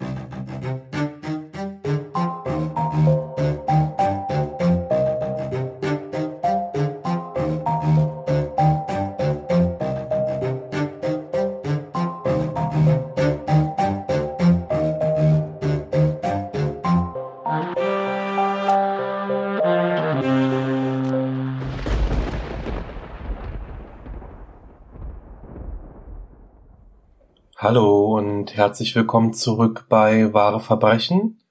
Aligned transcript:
Herzlich 28.56 28.94
willkommen 28.94 29.34
zurück 29.34 29.84
bei 29.90 30.32
Wahre 30.32 30.60
Verbrechen. 30.60 31.42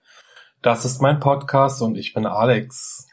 Das 0.64 0.86
ist 0.86 1.04
mein 1.04 1.20
Podcast 1.20 1.84
und 1.84 2.00
ich 2.00 2.16
bin 2.16 2.26
Alex. 2.26 3.08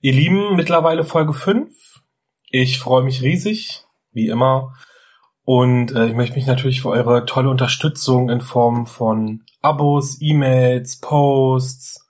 Ihr 0.00 0.14
Lieben, 0.14 0.56
mittlerweile 0.56 1.04
Folge 1.04 1.34
5. 1.34 1.70
Ich 2.48 2.78
freue 2.78 3.02
mich 3.02 3.20
riesig, 3.20 3.84
wie 4.12 4.28
immer. 4.28 4.72
Und 5.44 5.92
äh, 5.94 6.06
ich 6.06 6.14
möchte 6.14 6.36
mich 6.36 6.46
natürlich 6.46 6.80
für 6.80 6.88
eure 6.88 7.26
tolle 7.26 7.50
Unterstützung 7.50 8.30
in 8.30 8.40
Form 8.40 8.86
von 8.86 9.42
Abos, 9.60 10.16
E-Mails, 10.22 10.98
Posts, 11.00 12.08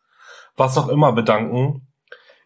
was 0.55 0.79
auch 0.79 0.87
immer 0.87 1.13
bedanken. 1.13 1.89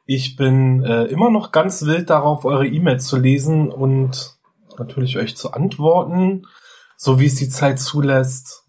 Ich 0.06 0.34
bin 0.34 0.82
äh, 0.82 1.04
immer 1.04 1.28
noch 1.28 1.52
ganz 1.52 1.84
wild 1.84 2.08
darauf, 2.08 2.46
eure 2.46 2.66
E-Mails 2.66 3.06
zu 3.06 3.18
lesen 3.18 3.70
und 3.70 4.38
natürlich 4.78 5.18
euch 5.18 5.36
zu 5.36 5.52
antworten 5.52 6.46
so 6.96 7.20
wie 7.20 7.26
es 7.26 7.34
die 7.36 7.48
Zeit 7.48 7.78
zulässt. 7.78 8.64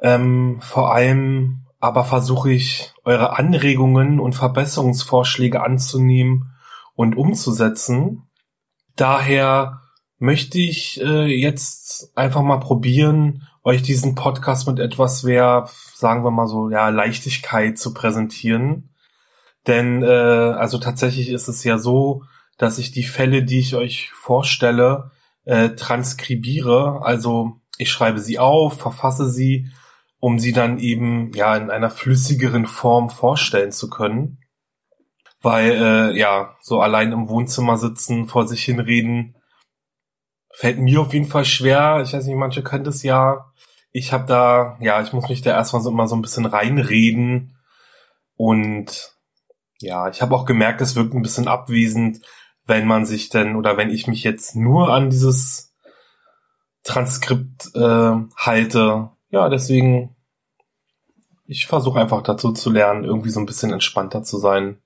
Ähm, 0.00 0.60
vor 0.60 0.94
allem 0.94 1.62
aber 1.82 2.04
versuche 2.04 2.52
ich, 2.52 2.92
eure 3.02 3.36
Anregungen 3.36 4.20
und 4.20 4.34
Verbesserungsvorschläge 4.34 5.64
anzunehmen 5.64 6.54
und 6.94 7.16
umzusetzen. 7.16 8.28
Daher 8.94 9.80
möchte 10.18 10.60
ich 10.60 11.00
äh, 11.02 11.26
jetzt 11.26 12.16
einfach 12.16 12.42
mal 12.42 12.60
probieren, 12.60 13.48
euch 13.64 13.82
diesen 13.82 14.14
Podcast 14.14 14.68
mit 14.68 14.78
etwas 14.78 15.24
mehr, 15.24 15.68
sagen 15.94 16.22
wir 16.22 16.30
mal 16.30 16.46
so, 16.46 16.70
ja, 16.70 16.88
Leichtigkeit 16.88 17.78
zu 17.78 17.92
präsentieren. 17.92 18.90
Denn 19.66 20.04
äh, 20.04 20.06
also 20.06 20.78
tatsächlich 20.78 21.30
ist 21.30 21.48
es 21.48 21.64
ja 21.64 21.78
so, 21.78 22.22
dass 22.58 22.78
ich 22.78 22.92
die 22.92 23.02
Fälle, 23.02 23.42
die 23.42 23.58
ich 23.58 23.74
euch 23.74 24.10
vorstelle, 24.12 25.10
äh, 25.44 25.70
transkribiere, 25.70 27.02
also 27.02 27.60
ich 27.78 27.90
schreibe 27.90 28.20
sie 28.20 28.38
auf, 28.38 28.78
verfasse 28.78 29.30
sie, 29.30 29.70
um 30.18 30.38
sie 30.38 30.52
dann 30.52 30.78
eben 30.78 31.32
ja 31.34 31.56
in 31.56 31.70
einer 31.70 31.90
flüssigeren 31.90 32.66
Form 32.66 33.10
vorstellen 33.10 33.72
zu 33.72 33.90
können. 33.90 34.38
Weil 35.40 35.72
äh, 35.72 36.18
ja, 36.18 36.56
so 36.60 36.80
allein 36.80 37.10
im 37.10 37.28
Wohnzimmer 37.28 37.76
sitzen, 37.76 38.28
vor 38.28 38.46
sich 38.46 38.62
hinreden, 38.64 39.36
fällt 40.52 40.78
mir 40.78 41.00
auf 41.00 41.12
jeden 41.12 41.26
Fall 41.26 41.44
schwer. 41.44 42.00
Ich 42.04 42.12
weiß 42.12 42.26
nicht, 42.26 42.36
manche 42.36 42.62
können 42.62 42.84
das 42.84 43.02
ja. 43.02 43.52
Ich 43.90 44.12
habe 44.12 44.26
da, 44.26 44.78
ja, 44.80 45.02
ich 45.02 45.12
muss 45.12 45.28
mich 45.28 45.42
da 45.42 45.50
erstmal 45.50 45.82
so 45.82 45.90
immer 45.90 46.06
so 46.06 46.14
ein 46.14 46.22
bisschen 46.22 46.46
reinreden. 46.46 47.56
Und 48.36 49.12
ja, 49.80 50.08
ich 50.08 50.22
habe 50.22 50.34
auch 50.36 50.44
gemerkt, 50.44 50.80
es 50.80 50.94
wirkt 50.94 51.14
ein 51.14 51.22
bisschen 51.22 51.48
abwesend, 51.48 52.20
wenn 52.64 52.86
man 52.86 53.04
sich 53.04 53.28
denn 53.28 53.56
oder 53.56 53.76
wenn 53.76 53.90
ich 53.90 54.06
mich 54.06 54.22
jetzt 54.22 54.54
nur 54.54 54.92
an 54.92 55.10
dieses 55.10 55.71
Transkript 56.84 57.74
äh, 57.74 58.12
halte. 58.36 59.10
Ja, 59.30 59.48
deswegen, 59.48 60.16
ich 61.46 61.66
versuche 61.66 62.00
einfach 62.00 62.22
dazu 62.22 62.52
zu 62.52 62.70
lernen, 62.70 63.04
irgendwie 63.04 63.30
so 63.30 63.40
ein 63.40 63.46
bisschen 63.46 63.72
entspannter 63.72 64.22
zu 64.22 64.38
sein. 64.38 64.78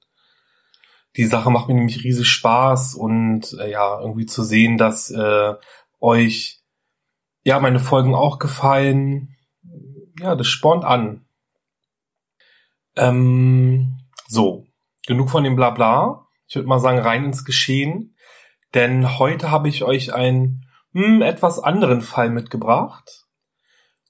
Die 1.16 1.24
Sache 1.24 1.50
macht 1.50 1.68
mir 1.68 1.74
nämlich 1.74 2.04
riesig 2.04 2.28
Spaß 2.28 2.94
und 2.94 3.54
äh, 3.58 3.70
ja, 3.70 4.00
irgendwie 4.00 4.26
zu 4.26 4.42
sehen, 4.42 4.76
dass 4.76 5.10
äh, 5.10 5.54
euch 6.00 6.62
ja 7.44 7.58
meine 7.60 7.80
Folgen 7.80 8.14
auch 8.14 8.38
gefallen. 8.38 9.34
Ja, 10.20 10.34
das 10.34 10.46
spornt 10.46 10.84
an. 10.84 11.24
Ähm, 12.96 13.98
so, 14.28 14.66
genug 15.06 15.30
von 15.30 15.44
dem 15.44 15.56
Blabla. 15.56 16.26
Ich 16.48 16.56
würde 16.56 16.68
mal 16.68 16.80
sagen, 16.80 16.98
rein 16.98 17.24
ins 17.24 17.44
Geschehen. 17.44 18.14
Denn 18.74 19.18
heute 19.18 19.50
habe 19.50 19.68
ich 19.68 19.84
euch 19.84 20.12
ein 20.12 20.65
hm, 20.96 21.20
etwas 21.20 21.58
anderen 21.58 22.00
Fall 22.00 22.30
mitgebracht. 22.30 23.26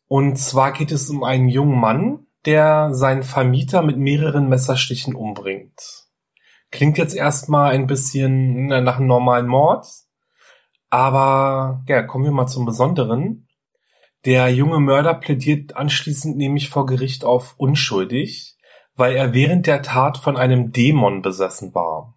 Und 0.07 0.37
zwar 0.37 0.71
geht 0.71 0.93
es 0.93 1.11
um 1.11 1.25
einen 1.25 1.49
jungen 1.49 1.81
Mann, 1.81 2.29
der 2.45 2.95
seinen 2.95 3.25
Vermieter 3.25 3.83
mit 3.83 3.99
mehreren 3.99 4.49
Messerstichen 4.49 5.17
umbringt. 5.17 6.07
Klingt 6.71 6.97
jetzt 6.97 7.17
erstmal 7.17 7.73
ein 7.73 7.89
bisschen 7.89 8.69
nach 8.69 8.99
einem 8.99 9.09
normalen 9.09 9.49
Mord, 9.49 9.85
aber 10.89 11.83
ja, 11.89 12.03
kommen 12.05 12.25
wir 12.25 12.31
mal 12.31 12.47
zum 12.47 12.65
Besonderen. 12.65 13.49
Der 14.25 14.49
junge 14.49 14.79
Mörder 14.79 15.15
plädiert 15.15 15.75
anschließend 15.75 16.37
nämlich 16.37 16.71
vor 16.71 16.87
Gericht 16.87 17.25
auf 17.25 17.55
unschuldig, 17.57 18.57
weil 18.95 19.17
er 19.17 19.35
während 19.35 19.67
der 19.67 19.83
Tat 19.83 20.19
von 20.19 20.37
einem 20.37 20.71
Dämon 20.71 21.21
besessen 21.21 21.75
war. 21.75 22.17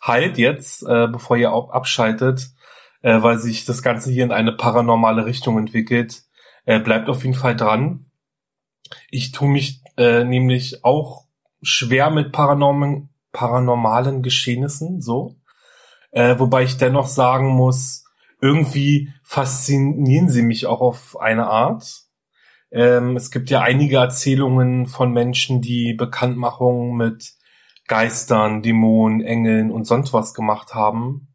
Halt 0.00 0.38
jetzt, 0.38 0.82
äh, 0.84 1.06
bevor 1.06 1.36
ihr 1.36 1.50
abschaltet, 1.50 2.54
äh, 3.02 3.22
weil 3.22 3.38
sich 3.38 3.64
das 3.64 3.82
Ganze 3.82 4.10
hier 4.10 4.24
in 4.24 4.32
eine 4.32 4.52
paranormale 4.52 5.26
Richtung 5.26 5.58
entwickelt. 5.58 6.22
Äh, 6.64 6.80
bleibt 6.80 7.08
auf 7.08 7.24
jeden 7.24 7.36
Fall 7.36 7.56
dran. 7.56 8.10
Ich 9.10 9.32
tue 9.32 9.48
mich 9.48 9.82
äh, 9.96 10.24
nämlich 10.24 10.84
auch 10.84 11.26
schwer 11.62 12.10
mit 12.10 12.32
paranormen, 12.32 13.10
paranormalen 13.32 14.22
Geschehnissen, 14.22 15.00
so. 15.00 15.36
Äh, 16.10 16.38
wobei 16.38 16.64
ich 16.64 16.76
dennoch 16.76 17.06
sagen 17.06 17.48
muss, 17.48 18.04
irgendwie 18.40 19.12
faszinieren 19.22 20.28
sie 20.28 20.42
mich 20.42 20.66
auch 20.66 20.80
auf 20.80 21.20
eine 21.20 21.46
Art. 21.46 22.04
Ähm, 22.72 23.16
es 23.16 23.30
gibt 23.30 23.50
ja 23.50 23.60
einige 23.60 23.96
Erzählungen 23.96 24.86
von 24.86 25.12
Menschen, 25.12 25.60
die 25.60 25.94
Bekanntmachungen 25.94 26.96
mit 26.96 27.34
Geistern, 27.86 28.62
Dämonen, 28.62 29.20
Engeln 29.20 29.70
und 29.70 29.84
sonst 29.84 30.12
was 30.12 30.34
gemacht 30.34 30.74
haben. 30.74 31.29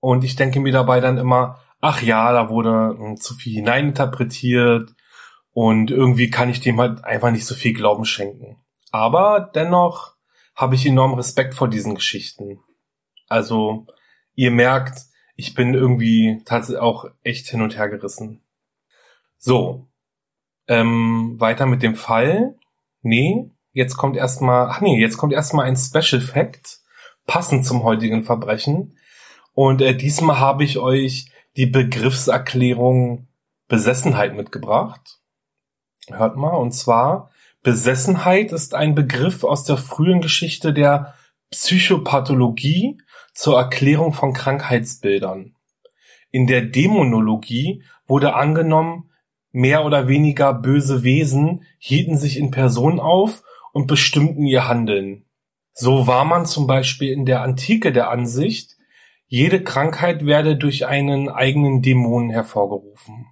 Und 0.00 0.24
ich 0.24 0.36
denke 0.36 0.60
mir 0.60 0.72
dabei 0.72 1.00
dann 1.00 1.18
immer, 1.18 1.60
ach 1.80 2.02
ja, 2.02 2.32
da 2.32 2.48
wurde 2.48 2.96
hm, 2.98 3.16
zu 3.16 3.34
viel 3.34 3.54
hineininterpretiert 3.54 4.94
und 5.52 5.90
irgendwie 5.90 6.30
kann 6.30 6.50
ich 6.50 6.60
dem 6.60 6.80
halt 6.80 7.04
einfach 7.04 7.30
nicht 7.30 7.46
so 7.46 7.54
viel 7.54 7.74
Glauben 7.74 8.04
schenken. 8.04 8.56
Aber 8.92 9.50
dennoch 9.54 10.14
habe 10.54 10.74
ich 10.74 10.86
enorm 10.86 11.14
Respekt 11.14 11.54
vor 11.54 11.68
diesen 11.68 11.94
Geschichten. 11.94 12.60
Also, 13.28 13.86
ihr 14.34 14.50
merkt, 14.50 15.02
ich 15.36 15.54
bin 15.54 15.74
irgendwie 15.74 16.42
tatsächlich 16.44 16.82
auch 16.82 17.06
echt 17.22 17.48
hin 17.48 17.62
und 17.62 17.76
her 17.76 17.88
gerissen. 17.88 18.42
So, 19.38 19.88
ähm, 20.68 21.36
weiter 21.38 21.66
mit 21.66 21.82
dem 21.82 21.94
Fall. 21.94 22.56
Nee, 23.02 23.50
jetzt 23.72 23.96
kommt 23.96 24.16
erstmal, 24.16 24.68
ach 24.68 24.80
nee, 24.80 25.00
jetzt 25.00 25.16
kommt 25.16 25.32
erstmal 25.32 25.66
ein 25.66 25.76
Special 25.76 26.20
Fact, 26.20 26.80
passend 27.26 27.64
zum 27.64 27.82
heutigen 27.82 28.24
Verbrechen. 28.24 28.98
Und 29.60 29.82
äh, 29.82 29.94
diesmal 29.94 30.40
habe 30.40 30.64
ich 30.64 30.78
euch 30.78 31.26
die 31.58 31.66
Begriffserklärung 31.66 33.28
Besessenheit 33.68 34.34
mitgebracht. 34.34 35.20
Hört 36.08 36.38
mal, 36.38 36.56
und 36.56 36.72
zwar 36.72 37.30
Besessenheit 37.62 38.52
ist 38.52 38.74
ein 38.74 38.94
Begriff 38.94 39.44
aus 39.44 39.64
der 39.64 39.76
frühen 39.76 40.22
Geschichte 40.22 40.72
der 40.72 41.12
Psychopathologie 41.50 43.02
zur 43.34 43.58
Erklärung 43.58 44.14
von 44.14 44.32
Krankheitsbildern. 44.32 45.54
In 46.30 46.46
der 46.46 46.62
Dämonologie 46.62 47.84
wurde 48.06 48.32
angenommen, 48.32 49.10
mehr 49.52 49.84
oder 49.84 50.08
weniger 50.08 50.54
böse 50.54 51.02
Wesen 51.02 51.66
hielten 51.78 52.16
sich 52.16 52.38
in 52.38 52.50
Person 52.50 52.98
auf 52.98 53.42
und 53.74 53.88
bestimmten 53.88 54.46
ihr 54.46 54.66
Handeln. 54.68 55.26
So 55.74 56.06
war 56.06 56.24
man 56.24 56.46
zum 56.46 56.66
Beispiel 56.66 57.12
in 57.12 57.26
der 57.26 57.42
Antike 57.42 57.92
der 57.92 58.08
Ansicht, 58.08 58.78
jede 59.30 59.62
Krankheit 59.62 60.26
werde 60.26 60.56
durch 60.56 60.86
einen 60.86 61.28
eigenen 61.28 61.82
Dämon 61.82 62.30
hervorgerufen. 62.30 63.26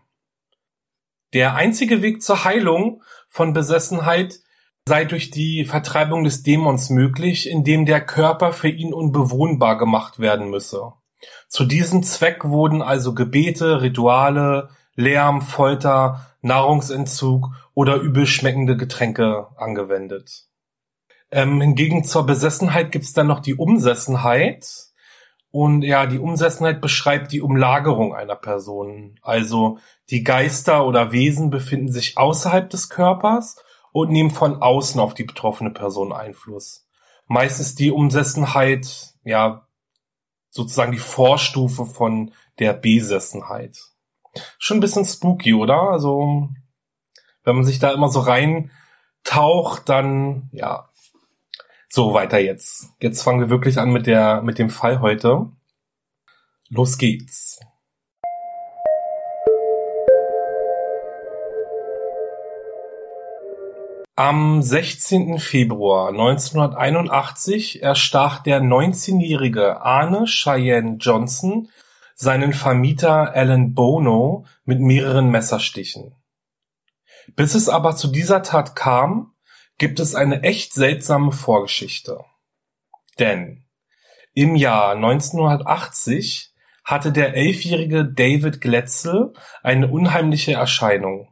Der 1.34 1.56
einzige 1.56 2.02
Weg 2.02 2.22
zur 2.22 2.44
Heilung 2.44 3.02
von 3.28 3.52
Besessenheit 3.52 4.38
sei 4.86 5.04
durch 5.04 5.32
die 5.32 5.64
Vertreibung 5.64 6.22
des 6.22 6.44
Dämons 6.44 6.88
möglich, 6.90 7.50
indem 7.50 7.84
der 7.84 8.00
Körper 8.00 8.52
für 8.52 8.68
ihn 8.68 8.94
unbewohnbar 8.94 9.76
gemacht 9.76 10.20
werden 10.20 10.50
müsse. 10.50 10.92
Zu 11.48 11.64
diesem 11.64 12.04
Zweck 12.04 12.44
wurden 12.44 12.80
also 12.80 13.12
Gebete, 13.12 13.82
Rituale, 13.82 14.68
Lärm, 14.94 15.42
Folter, 15.42 16.28
Nahrungsentzug 16.42 17.50
oder 17.74 17.96
übel 17.96 18.24
schmeckende 18.26 18.76
Getränke 18.76 19.48
angewendet. 19.56 20.46
Ähm, 21.32 21.60
hingegen 21.60 22.04
zur 22.04 22.24
Besessenheit 22.24 22.92
gibt's 22.92 23.14
dann 23.14 23.26
noch 23.26 23.40
die 23.40 23.56
Umsessenheit. 23.56 24.87
Und 25.50 25.82
ja, 25.82 26.06
die 26.06 26.18
Umsessenheit 26.18 26.80
beschreibt 26.80 27.32
die 27.32 27.40
Umlagerung 27.40 28.14
einer 28.14 28.36
Person. 28.36 29.18
Also 29.22 29.78
die 30.10 30.22
Geister 30.22 30.86
oder 30.86 31.12
Wesen 31.12 31.50
befinden 31.50 31.90
sich 31.90 32.18
außerhalb 32.18 32.68
des 32.68 32.88
Körpers 32.90 33.56
und 33.92 34.10
nehmen 34.10 34.30
von 34.30 34.60
außen 34.60 35.00
auf 35.00 35.14
die 35.14 35.24
betroffene 35.24 35.70
Person 35.70 36.12
Einfluss. 36.12 36.86
Meist 37.26 37.60
ist 37.60 37.78
die 37.78 37.90
Umsessenheit 37.90 39.14
ja 39.24 39.66
sozusagen 40.50 40.92
die 40.92 40.98
Vorstufe 40.98 41.86
von 41.86 42.32
der 42.58 42.72
Besessenheit. 42.72 43.78
Schon 44.58 44.78
ein 44.78 44.80
bisschen 44.80 45.04
spooky, 45.04 45.54
oder? 45.54 45.90
Also 45.90 46.48
wenn 47.44 47.56
man 47.56 47.64
sich 47.64 47.78
da 47.78 47.92
immer 47.92 48.08
so 48.08 48.20
reintaucht, 48.20 49.88
dann 49.88 50.50
ja, 50.52 50.88
so, 51.88 52.12
weiter 52.12 52.38
jetzt. 52.38 52.92
Jetzt 53.00 53.22
fangen 53.22 53.40
wir 53.40 53.50
wirklich 53.50 53.78
an 53.78 53.90
mit 53.90 54.06
der, 54.06 54.42
mit 54.42 54.58
dem 54.58 54.68
Fall 54.68 55.00
heute. 55.00 55.50
Los 56.68 56.98
geht's. 56.98 57.60
Am 64.16 64.62
16. 64.62 65.38
Februar 65.38 66.08
1981 66.08 67.82
erstach 67.82 68.42
der 68.42 68.60
19-jährige 68.60 69.80
Arne 69.80 70.24
Cheyenne 70.26 70.96
Johnson 70.98 71.68
seinen 72.16 72.52
Vermieter 72.52 73.34
Alan 73.34 73.74
Bono 73.74 74.44
mit 74.64 74.80
mehreren 74.80 75.30
Messerstichen. 75.30 76.16
Bis 77.36 77.54
es 77.54 77.68
aber 77.68 77.94
zu 77.94 78.08
dieser 78.08 78.42
Tat 78.42 78.74
kam, 78.74 79.34
gibt 79.78 80.00
es 80.00 80.14
eine 80.14 80.42
echt 80.42 80.74
seltsame 80.74 81.32
Vorgeschichte. 81.32 82.24
Denn 83.18 83.64
im 84.34 84.54
Jahr 84.54 84.94
1980 84.94 86.52
hatte 86.84 87.12
der 87.12 87.34
elfjährige 87.34 88.04
David 88.04 88.60
Gletzel 88.60 89.32
eine 89.62 89.88
unheimliche 89.88 90.52
Erscheinung. 90.52 91.28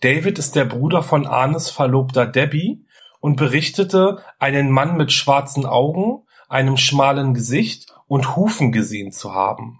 David 0.00 0.38
ist 0.38 0.56
der 0.56 0.64
Bruder 0.64 1.02
von 1.02 1.26
Arnes 1.26 1.70
Verlobter 1.70 2.26
Debbie 2.26 2.86
und 3.20 3.36
berichtete, 3.36 4.22
einen 4.38 4.70
Mann 4.70 4.96
mit 4.96 5.12
schwarzen 5.12 5.64
Augen, 5.64 6.26
einem 6.48 6.76
schmalen 6.76 7.34
Gesicht 7.34 7.92
und 8.06 8.36
Hufen 8.36 8.72
gesehen 8.72 9.12
zu 9.12 9.34
haben. 9.34 9.78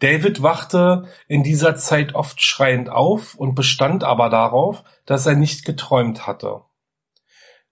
David 0.00 0.42
wachte 0.42 1.08
in 1.26 1.42
dieser 1.42 1.76
Zeit 1.76 2.14
oft 2.14 2.42
schreiend 2.42 2.90
auf 2.90 3.34
und 3.34 3.54
bestand 3.54 4.04
aber 4.04 4.28
darauf, 4.28 4.84
dass 5.06 5.26
er 5.26 5.36
nicht 5.36 5.64
geträumt 5.64 6.26
hatte. 6.26 6.62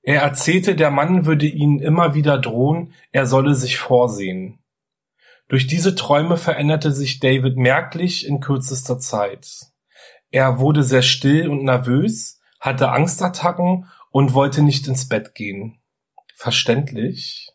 Er 0.02 0.22
erzählte, 0.22 0.74
der 0.74 0.90
Mann 0.90 1.26
würde 1.26 1.46
ihnen 1.46 1.80
immer 1.80 2.14
wieder 2.14 2.38
drohen, 2.38 2.92
er 3.12 3.26
solle 3.26 3.54
sich 3.54 3.78
vorsehen. 3.78 4.58
Durch 5.48 5.66
diese 5.66 5.94
Träume 5.94 6.36
veränderte 6.36 6.92
sich 6.92 7.20
David 7.20 7.56
merklich 7.56 8.26
in 8.26 8.40
kürzester 8.40 8.98
Zeit. 8.98 9.46
Er 10.30 10.58
wurde 10.58 10.82
sehr 10.82 11.02
still 11.02 11.48
und 11.48 11.64
nervös, 11.64 12.40
hatte 12.60 12.90
Angstattacken 12.90 13.88
und 14.10 14.32
wollte 14.32 14.62
nicht 14.62 14.88
ins 14.88 15.08
Bett 15.08 15.34
gehen. 15.34 15.78
Verständlich. 16.34 17.50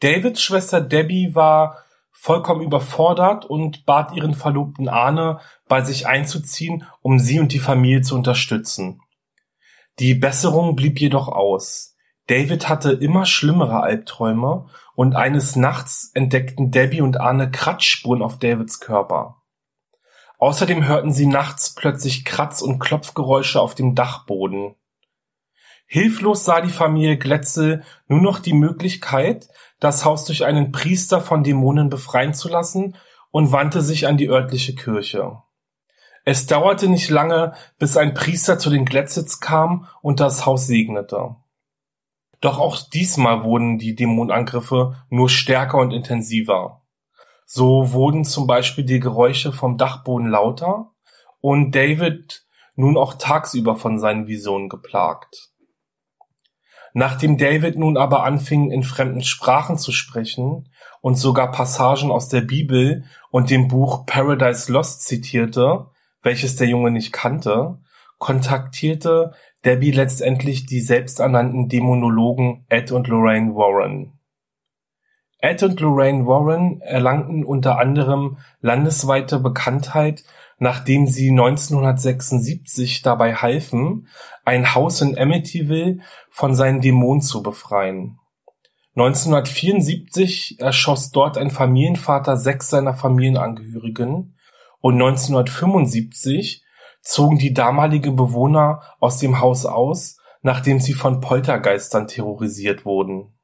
Davids 0.00 0.42
Schwester 0.42 0.80
Debbie 0.80 1.34
war 1.34 1.83
vollkommen 2.24 2.62
überfordert 2.62 3.44
und 3.44 3.84
bat 3.84 4.14
ihren 4.16 4.32
Verlobten 4.32 4.88
Arne, 4.88 5.40
bei 5.68 5.82
sich 5.82 6.06
einzuziehen, 6.06 6.86
um 7.02 7.18
sie 7.18 7.38
und 7.38 7.52
die 7.52 7.58
Familie 7.58 8.00
zu 8.00 8.14
unterstützen. 8.14 9.02
Die 9.98 10.14
Besserung 10.14 10.74
blieb 10.74 10.98
jedoch 10.98 11.28
aus. 11.28 11.96
David 12.26 12.66
hatte 12.66 12.92
immer 12.92 13.26
schlimmere 13.26 13.82
Albträume 13.82 14.70
und 14.94 15.14
eines 15.14 15.54
Nachts 15.54 16.12
entdeckten 16.14 16.70
Debbie 16.70 17.02
und 17.02 17.20
Arne 17.20 17.50
Kratzspuren 17.50 18.22
auf 18.22 18.38
Davids 18.38 18.80
Körper. 18.80 19.42
Außerdem 20.38 20.88
hörten 20.88 21.12
sie 21.12 21.26
nachts 21.26 21.74
plötzlich 21.74 22.24
Kratz- 22.24 22.62
und 22.62 22.78
Klopfgeräusche 22.78 23.60
auf 23.60 23.74
dem 23.74 23.94
Dachboden. 23.94 24.76
Hilflos 25.86 26.44
sah 26.44 26.60
die 26.60 26.70
Familie 26.70 27.18
Glätzel 27.18 27.82
nur 28.08 28.20
noch 28.20 28.38
die 28.38 28.54
Möglichkeit, 28.54 29.48
das 29.80 30.04
Haus 30.04 30.24
durch 30.24 30.44
einen 30.44 30.72
Priester 30.72 31.20
von 31.20 31.44
Dämonen 31.44 31.90
befreien 31.90 32.34
zu 32.34 32.48
lassen 32.48 32.96
und 33.30 33.52
wandte 33.52 33.82
sich 33.82 34.06
an 34.06 34.16
die 34.16 34.28
örtliche 34.28 34.74
Kirche. 34.74 35.42
Es 36.24 36.46
dauerte 36.46 36.88
nicht 36.88 37.10
lange, 37.10 37.52
bis 37.78 37.96
ein 37.96 38.14
Priester 38.14 38.58
zu 38.58 38.70
den 38.70 38.86
Glätzitz 38.86 39.40
kam 39.40 39.86
und 40.00 40.20
das 40.20 40.46
Haus 40.46 40.66
segnete. 40.66 41.36
Doch 42.40 42.58
auch 42.58 42.76
diesmal 42.76 43.44
wurden 43.44 43.78
die 43.78 43.94
Dämonenangriffe 43.94 44.96
nur 45.10 45.28
stärker 45.28 45.78
und 45.78 45.92
intensiver. 45.92 46.82
So 47.46 47.92
wurden 47.92 48.24
zum 48.24 48.46
Beispiel 48.46 48.84
die 48.84 49.00
Geräusche 49.00 49.52
vom 49.52 49.76
Dachboden 49.76 50.28
lauter 50.28 50.92
und 51.40 51.74
David 51.74 52.46
nun 52.74 52.96
auch 52.96 53.14
tagsüber 53.14 53.76
von 53.76 53.98
seinen 53.98 54.26
Visionen 54.26 54.68
geplagt. 54.68 55.53
Nachdem 56.96 57.38
David 57.38 57.76
nun 57.76 57.96
aber 57.96 58.22
anfing, 58.22 58.70
in 58.70 58.84
fremden 58.84 59.22
Sprachen 59.22 59.78
zu 59.78 59.90
sprechen 59.90 60.68
und 61.00 61.16
sogar 61.16 61.50
Passagen 61.50 62.12
aus 62.12 62.28
der 62.28 62.40
Bibel 62.40 63.04
und 63.30 63.50
dem 63.50 63.66
Buch 63.66 64.06
Paradise 64.06 64.72
Lost 64.72 65.02
zitierte, 65.02 65.86
welches 66.22 66.54
der 66.54 66.68
Junge 66.68 66.92
nicht 66.92 67.12
kannte, 67.12 67.78
kontaktierte 68.18 69.32
Debbie 69.64 69.90
letztendlich 69.90 70.66
die 70.66 70.80
selbsternannten 70.80 71.68
Dämonologen 71.68 72.64
Ed 72.68 72.92
und 72.92 73.08
Lorraine 73.08 73.56
Warren. 73.56 74.12
Ed 75.38 75.64
und 75.64 75.80
Lorraine 75.80 76.26
Warren 76.26 76.80
erlangten 76.80 77.44
unter 77.44 77.80
anderem 77.80 78.38
landesweite 78.60 79.40
Bekanntheit 79.40 80.22
nachdem 80.58 81.06
sie 81.06 81.30
1976 81.30 83.02
dabei 83.02 83.34
halfen, 83.34 84.08
ein 84.44 84.74
Haus 84.74 85.00
in 85.00 85.18
Amityville 85.18 85.98
von 86.30 86.54
seinen 86.54 86.80
Dämonen 86.80 87.22
zu 87.22 87.42
befreien. 87.42 88.18
1974 88.96 90.60
erschoss 90.60 91.10
dort 91.10 91.36
ein 91.36 91.50
Familienvater 91.50 92.36
sechs 92.36 92.70
seiner 92.70 92.94
Familienangehörigen 92.94 94.38
und 94.80 94.94
1975 94.94 96.62
zogen 97.02 97.38
die 97.38 97.52
damaligen 97.52 98.14
Bewohner 98.16 98.82
aus 99.00 99.18
dem 99.18 99.40
Haus 99.40 99.66
aus, 99.66 100.18
nachdem 100.42 100.78
sie 100.78 100.92
von 100.92 101.20
Poltergeistern 101.20 102.06
terrorisiert 102.06 102.84
wurden 102.84 103.34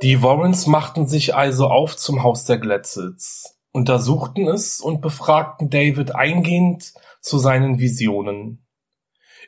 Die 0.00 0.22
Warrens 0.22 0.68
machten 0.68 1.08
sich 1.08 1.34
also 1.34 1.66
auf 1.66 1.96
zum 1.96 2.22
Haus 2.22 2.44
der 2.44 2.58
Glatzels, 2.58 3.58
untersuchten 3.72 4.46
es 4.46 4.78
und 4.80 5.00
befragten 5.00 5.70
David 5.70 6.14
eingehend 6.14 6.92
zu 7.20 7.38
seinen 7.38 7.80
Visionen. 7.80 8.64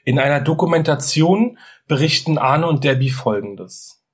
In 0.04 0.18
einer 0.18 0.40
Dokumentation 0.40 1.56
berichten 1.86 2.36
Arne 2.36 2.66
und 2.66 2.82
Debbie 2.82 3.10
Folgendes. 3.10 4.04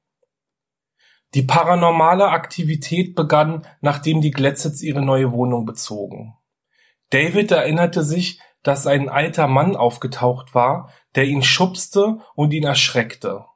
Die 1.33 1.43
paranormale 1.43 2.28
Aktivität 2.28 3.14
begann, 3.14 3.66
nachdem 3.81 4.21
die 4.21 4.31
Glatzels 4.31 4.83
ihre 4.83 5.00
neue 5.00 5.33
Wohnung 5.33 5.64
bezogen. 5.64 6.35
David 7.09 7.50
erinnerte 7.50 8.02
sich, 8.02 8.43
dass 8.62 8.87
ein 8.87 9.09
alter 9.09 9.47
Mann 9.47 9.75
aufgetaucht 9.75 10.55
war, 10.55 10.90
der 11.14 11.25
ihn 11.25 11.43
schubste 11.43 12.19
und 12.35 12.52
ihn 12.52 12.64
erschreckte. 12.64 13.47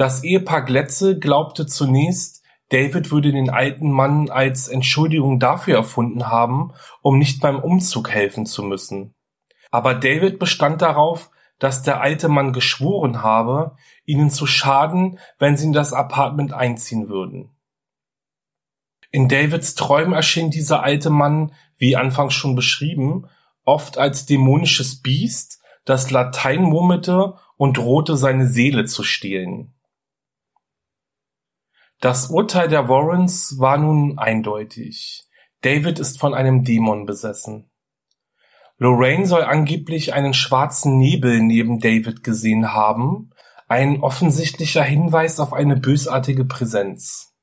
Das 0.00 0.24
Ehepaar 0.24 0.62
Glätze 0.62 1.18
glaubte 1.18 1.66
zunächst, 1.66 2.42
David 2.70 3.10
würde 3.10 3.32
den 3.32 3.50
alten 3.50 3.90
Mann 3.90 4.30
als 4.30 4.68
Entschuldigung 4.68 5.38
dafür 5.38 5.76
erfunden 5.76 6.28
haben, 6.28 6.72
um 7.02 7.18
nicht 7.18 7.42
beim 7.42 7.58
Umzug 7.58 8.08
helfen 8.08 8.46
zu 8.46 8.62
müssen. 8.62 9.14
Aber 9.70 9.92
David 9.92 10.38
bestand 10.38 10.80
darauf, 10.80 11.30
dass 11.58 11.82
der 11.82 12.00
alte 12.00 12.30
Mann 12.30 12.54
geschworen 12.54 13.22
habe, 13.22 13.76
ihnen 14.06 14.30
zu 14.30 14.46
schaden, 14.46 15.18
wenn 15.38 15.58
sie 15.58 15.66
in 15.66 15.74
das 15.74 15.92
Apartment 15.92 16.54
einziehen 16.54 17.10
würden. 17.10 17.50
In 19.10 19.28
Davids 19.28 19.74
Träumen 19.74 20.14
erschien 20.14 20.50
dieser 20.50 20.82
alte 20.82 21.10
Mann, 21.10 21.52
wie 21.76 21.94
anfangs 21.94 22.32
schon 22.32 22.56
beschrieben, 22.56 23.26
oft 23.66 23.98
als 23.98 24.24
dämonisches 24.24 25.02
Biest, 25.02 25.60
das 25.84 26.10
Latein 26.10 26.62
murmelte 26.62 27.34
und 27.58 27.76
drohte 27.76 28.16
seine 28.16 28.46
Seele 28.46 28.86
zu 28.86 29.02
stehlen. 29.02 29.74
Das 32.00 32.28
Urteil 32.28 32.68
der 32.68 32.88
Warrens 32.88 33.58
war 33.58 33.76
nun 33.76 34.18
eindeutig. 34.18 35.24
David 35.60 35.98
ist 35.98 36.18
von 36.18 36.32
einem 36.32 36.64
Dämon 36.64 37.04
besessen. 37.04 37.70
Lorraine 38.78 39.26
soll 39.26 39.42
angeblich 39.42 40.14
einen 40.14 40.32
schwarzen 40.32 40.96
Nebel 40.96 41.40
neben 41.40 41.78
David 41.78 42.24
gesehen 42.24 42.72
haben, 42.72 43.28
ein 43.68 44.00
offensichtlicher 44.00 44.82
Hinweis 44.82 45.38
auf 45.40 45.52
eine 45.52 45.76
bösartige 45.76 46.46
Präsenz. 46.46 47.34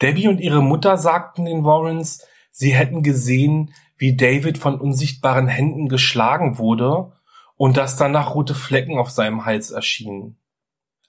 Debbie 0.00 0.28
und 0.28 0.40
ihre 0.40 0.62
Mutter 0.62 0.96
sagten 0.96 1.44
den 1.44 1.64
Warrens, 1.64 2.24
sie 2.52 2.72
hätten 2.72 3.02
gesehen, 3.02 3.74
wie 3.96 4.16
David 4.16 4.58
von 4.58 4.80
unsichtbaren 4.80 5.48
Händen 5.48 5.88
geschlagen 5.88 6.58
wurde 6.58 7.18
und 7.56 7.76
dass 7.76 7.96
danach 7.96 8.36
rote 8.36 8.54
Flecken 8.54 8.96
auf 8.96 9.10
seinem 9.10 9.44
Hals 9.44 9.72
erschienen. 9.72 10.39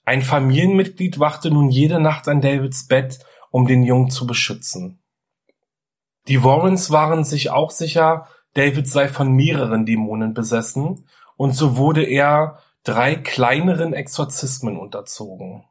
Ein 0.04 0.22
Familienmitglied 0.22 1.18
wachte 1.18 1.50
nun 1.50 1.70
jede 1.70 2.00
Nacht 2.00 2.28
an 2.28 2.40
Davids 2.40 2.86
Bett, 2.86 3.20
um 3.50 3.66
den 3.66 3.84
Jungen 3.84 4.10
zu 4.10 4.26
beschützen. 4.26 5.00
Die 6.28 6.42
Warrens 6.42 6.90
waren 6.90 7.24
sich 7.24 7.50
auch 7.50 7.70
sicher, 7.70 8.26
David 8.54 8.88
sei 8.88 9.08
von 9.08 9.32
mehreren 9.32 9.86
Dämonen 9.86 10.34
besessen, 10.34 11.06
und 11.36 11.52
so 11.52 11.76
wurde 11.76 12.04
er 12.04 12.58
drei 12.84 13.14
kleineren 13.14 13.94
Exorzismen 13.94 14.76
unterzogen. 14.76 15.64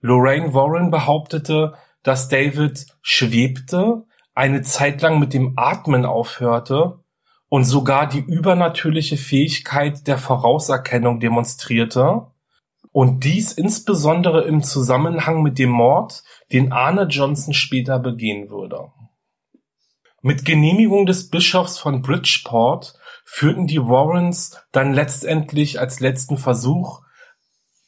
Lorraine 0.00 0.52
Warren 0.52 0.90
behauptete, 0.90 1.74
dass 2.02 2.28
David 2.28 2.86
schwebte, 3.00 4.04
eine 4.34 4.62
Zeit 4.62 5.00
lang 5.00 5.18
mit 5.18 5.32
dem 5.32 5.54
Atmen 5.56 6.04
aufhörte 6.04 6.98
und 7.48 7.64
sogar 7.64 8.08
die 8.08 8.20
übernatürliche 8.20 9.16
Fähigkeit 9.16 10.06
der 10.06 10.18
Vorauserkennung 10.18 11.20
demonstrierte, 11.20 12.26
und 12.94 13.24
dies 13.24 13.50
insbesondere 13.50 14.44
im 14.44 14.62
Zusammenhang 14.62 15.42
mit 15.42 15.58
dem 15.58 15.70
Mord, 15.70 16.22
den 16.52 16.70
Arne 16.70 17.08
Johnson 17.10 17.52
später 17.52 17.98
begehen 17.98 18.50
würde. 18.50 18.92
Mit 20.22 20.44
Genehmigung 20.44 21.04
des 21.04 21.28
Bischofs 21.28 21.76
von 21.76 22.02
Bridgeport 22.02 22.94
führten 23.24 23.66
die 23.66 23.80
Warrens 23.80 24.56
dann 24.70 24.92
letztendlich 24.94 25.80
als 25.80 25.98
letzten 25.98 26.38
Versuch, 26.38 27.02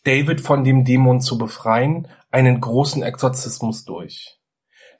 David 0.02 0.40
von 0.40 0.64
dem 0.64 0.84
Dämon 0.84 1.20
zu 1.20 1.38
befreien, 1.38 2.08
einen 2.32 2.60
großen 2.60 3.04
Exorzismus 3.04 3.84
durch. 3.84 4.40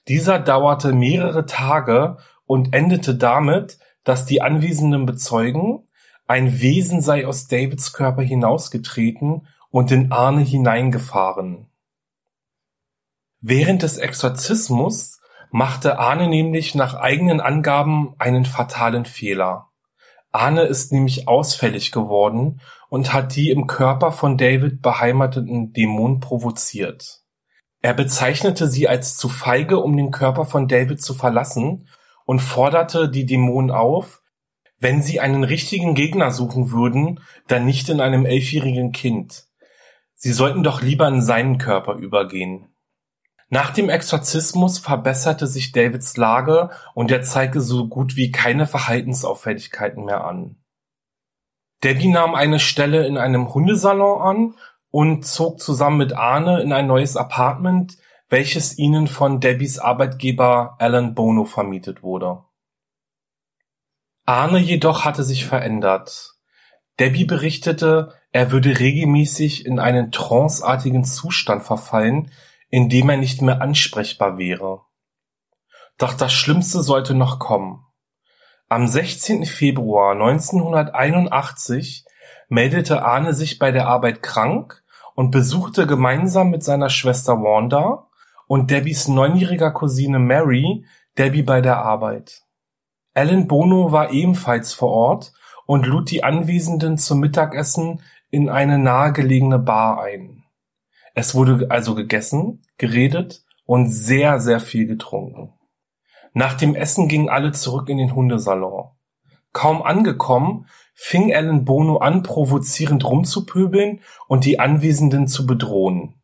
Dieser 0.07 0.39
dauerte 0.39 0.93
mehrere 0.93 1.47
Tage 1.47 2.19
und 2.45 2.75
endete 2.75 3.17
damit, 3.17 3.81
dass 4.05 4.25
die 4.25 4.41
Anwesenden 4.41 5.05
bezeugen, 5.05 5.89
ein 6.29 6.61
Wesen 6.61 7.01
sei 7.01 7.27
aus 7.27 7.49
Davids 7.49 7.93
Körper 7.93 8.23
hinausgetreten 8.23 9.49
und 9.77 9.93
in 9.93 10.11
Arne 10.11 10.41
hineingefahren. 10.41 11.67
Während 13.43 13.83
des 13.83 13.99
Exorzismus 13.99 15.21
machte 15.51 15.99
Arne 15.99 16.29
nämlich 16.29 16.75
nach 16.75 16.95
eigenen 16.95 17.43
Angaben 17.43 18.15
einen 18.17 18.47
fatalen 18.47 19.05
Fehler. 19.05 19.69
Arne 20.33 20.63
ist 20.63 20.93
nämlich 20.93 21.29
ausfällig 21.29 21.93
geworden 21.93 22.63
und 22.89 23.13
hat 23.13 23.37
die 23.37 23.51
im 23.51 23.67
Körper 23.67 24.13
von 24.13 24.39
David 24.39 24.81
beheimateten 24.81 25.75
Dämonen 25.75 26.21
provoziert. 26.21 27.21
Er 27.83 27.93
bezeichnete 27.93 28.71
sie 28.71 28.89
als 28.89 29.19
zu 29.19 29.29
feige, 29.29 29.81
um 29.81 29.95
den 29.95 30.11
Körper 30.11 30.47
von 30.47 30.69
David 30.69 31.03
zu 31.03 31.13
verlassen 31.13 31.87
und 32.25 32.41
forderte 32.41 33.11
die 33.11 33.27
Dämonen 33.27 33.71
auf, 33.71 34.23
wenn 34.79 35.03
sie 35.03 35.21
einen 35.21 35.45
richtigen 35.45 35.95
Gegner 35.95 36.31
suchen 36.31 36.71
würden, 36.71 37.21
dann 37.47 37.67
nicht 37.67 37.91
in 37.91 38.01
einem 38.01 38.25
elfjährigen 38.25 38.93
Kind. 38.93 39.46
Sie 40.17 40.33
sollten 40.33 40.63
doch 40.63 40.81
lieber 40.81 41.07
in 41.07 41.21
seinen 41.21 41.59
Körper 41.59 41.95
übergehen. 41.95 42.75
Nach 43.49 43.71
dem 43.71 43.91
Exorzismus 43.91 44.79
verbesserte 44.79 45.47
sich 45.47 45.73
Davids 45.73 46.17
Lage 46.17 46.71
und 46.95 47.13
er 47.13 47.23
zeigte 47.23 47.61
so 47.61 47.87
gut 47.87 48.17
wie 48.17 48.33
keine 48.33 48.67
Verhaltensauffälligkeiten 48.67 50.05
mehr 50.05 50.25
an. 50.25 50.57
Debbie 51.85 52.09
nahm 52.09 52.35
eine 52.35 52.59
Stelle 52.59 53.07
in 53.07 53.19
einem 53.19 53.53
Hundesalon 53.53 54.23
an 54.23 54.55
und 54.91 55.27
zog 55.27 55.61
zusammen 55.61 55.99
mit 55.99 56.15
Arne 56.15 56.61
in 56.63 56.73
ein 56.73 56.87
neues 56.87 57.17
Apartment, 57.17 57.99
welches 58.29 58.79
ihnen 58.79 59.07
von 59.07 59.39
Debbies 59.41 59.79
Arbeitgeber 59.79 60.77
Alan 60.79 61.15
Bono 61.15 61.45
vermietet 61.45 62.03
wurde. 62.03 62.43
Arne 64.25 64.59
jedoch 64.59 65.05
hatte 65.05 65.23
sich 65.23 65.45
verändert. 65.45 66.36
Debbie 66.99 67.25
berichtete, 67.25 68.15
er 68.33 68.51
würde 68.53 68.79
regelmäßig 68.79 69.67
in 69.67 69.79
einen 69.79 70.13
tranceartigen 70.13 71.05
Zustand 71.05 71.63
verfallen, 71.63 72.31
in 72.71 72.89
dem 72.89 73.09
er 73.09 73.17
nicht 73.17 73.43
mehr 73.43 73.61
ansprechbar 73.61 74.39
wäre. 74.39 74.83
Doch 75.99 76.15
das 76.15 76.33
Schlimmste 76.33 76.83
sollte 76.83 77.15
noch 77.15 77.39
kommen. 77.39 77.85
Am 78.69 78.87
16. 78.87 79.47
Februar 79.47 80.13
1981 80.13 82.05
meldete 82.49 83.05
Arne 83.05 83.33
sich 83.33 83.59
bei 83.59 83.71
der 83.71 83.87
Arbeit 83.87 84.23
krank 84.23 84.83
und 85.15 85.31
besuchte 85.31 85.87
gemeinsam 85.87 86.51
mit 86.51 86.63
seiner 86.65 86.91
Schwester 86.91 87.35
Wanda 87.35 88.09
und 88.47 88.71
Debbies 88.71 89.09
neunjähriger 89.09 89.71
Cousine 89.71 90.19
Mary 90.19 90.85
Debbie 91.17 91.43
bei 91.43 91.61
der 91.61 91.79
Arbeit. 91.79 92.43
Alan 93.15 93.47
Bono 93.47 93.93
war 93.93 94.11
ebenfalls 94.11 94.75
vor 94.75 94.91
Ort 94.91 95.33
und 95.67 95.87
lud 95.87 96.11
die 96.11 96.25
Anwesenden 96.25 96.97
zum 96.97 97.21
Mittagessen 97.21 98.01
in 98.31 98.49
eine 98.49 98.79
nahegelegene 98.79 99.59
Bar 99.59 100.03
ein. 100.03 100.45
Es 101.15 101.35
wurde 101.35 101.67
also 101.71 101.95
gegessen, 101.95 102.63
geredet 102.79 103.45
und 103.65 103.91
sehr, 103.91 104.41
sehr 104.41 104.61
viel 104.61 104.87
getrunken. 104.87 105.53
Nach 106.33 106.55
dem 106.55 106.75
Essen 106.75 107.09
gingen 107.09 107.29
alle 107.29 107.53
zurück 107.53 107.89
in 107.89 107.99
den 107.99 108.15
Hundesalon. 108.15 108.91
Kaum 109.53 109.83
angekommen, 109.83 110.67
fing 110.95 111.35
Alan 111.35 111.65
Bono 111.65 111.97
an, 111.97 112.23
provozierend 112.23 113.05
rumzupöbeln 113.05 114.01
und 114.29 114.45
die 114.45 114.61
Anwesenden 114.61 115.27
zu 115.29 115.47
bedrohen. 115.47 116.15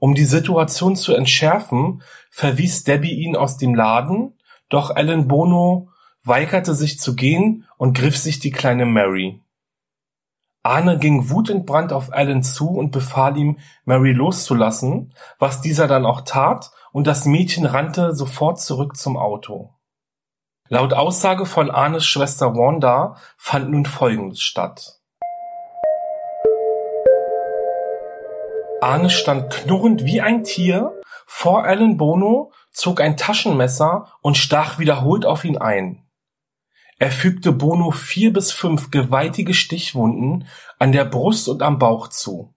Um 0.00 0.14
die 0.14 0.24
Situation 0.24 0.96
zu 0.96 1.14
entschärfen, 1.14 2.02
verwies 2.30 2.84
Debbie 2.84 3.14
ihn 3.14 3.36
aus 3.36 3.56
dem 3.56 3.74
Laden, 3.74 4.36
doch 4.68 4.90
Alan 4.90 5.28
Bono 5.28 5.90
weigerte 6.22 6.74
sich 6.74 6.98
zu 6.98 7.14
gehen 7.14 7.66
und 7.76 7.96
griff 7.96 8.16
sich 8.16 8.38
die 8.38 8.50
kleine 8.50 8.86
Mary. 8.86 9.42
Arne 10.62 10.98
ging 10.98 11.30
wutentbrannt 11.30 11.92
auf 11.92 12.12
Alan 12.12 12.42
zu 12.42 12.68
und 12.68 12.90
befahl 12.90 13.38
ihm, 13.38 13.58
Mary 13.84 14.12
loszulassen, 14.12 15.14
was 15.38 15.62
dieser 15.62 15.86
dann 15.86 16.04
auch 16.04 16.20
tat, 16.20 16.70
und 16.92 17.06
das 17.06 17.24
Mädchen 17.24 17.64
rannte 17.64 18.14
sofort 18.14 18.60
zurück 18.60 18.96
zum 18.96 19.16
Auto. 19.16 19.74
Laut 20.68 20.92
Aussage 20.92 21.46
von 21.46 21.70
Arnes 21.70 22.04
Schwester 22.04 22.54
Wanda 22.54 23.16
fand 23.36 23.70
nun 23.70 23.86
Folgendes 23.86 24.40
statt. 24.40 25.00
Arne 28.82 29.10
stand 29.10 29.50
knurrend 29.50 30.04
wie 30.04 30.20
ein 30.20 30.44
Tier 30.44 30.92
vor 31.26 31.64
Alan 31.64 31.96
Bono, 31.96 32.52
zog 32.70 33.00
ein 33.00 33.16
Taschenmesser 33.16 34.12
und 34.20 34.36
stach 34.36 34.78
wiederholt 34.78 35.26
auf 35.26 35.44
ihn 35.44 35.58
ein. 35.58 36.06
Er 37.00 37.10
fügte 37.10 37.52
Bono 37.52 37.92
vier 37.92 38.30
bis 38.30 38.52
fünf 38.52 38.90
gewaltige 38.90 39.54
Stichwunden 39.54 40.46
an 40.78 40.92
der 40.92 41.06
Brust 41.06 41.48
und 41.48 41.62
am 41.62 41.78
Bauch 41.78 42.08
zu. 42.08 42.54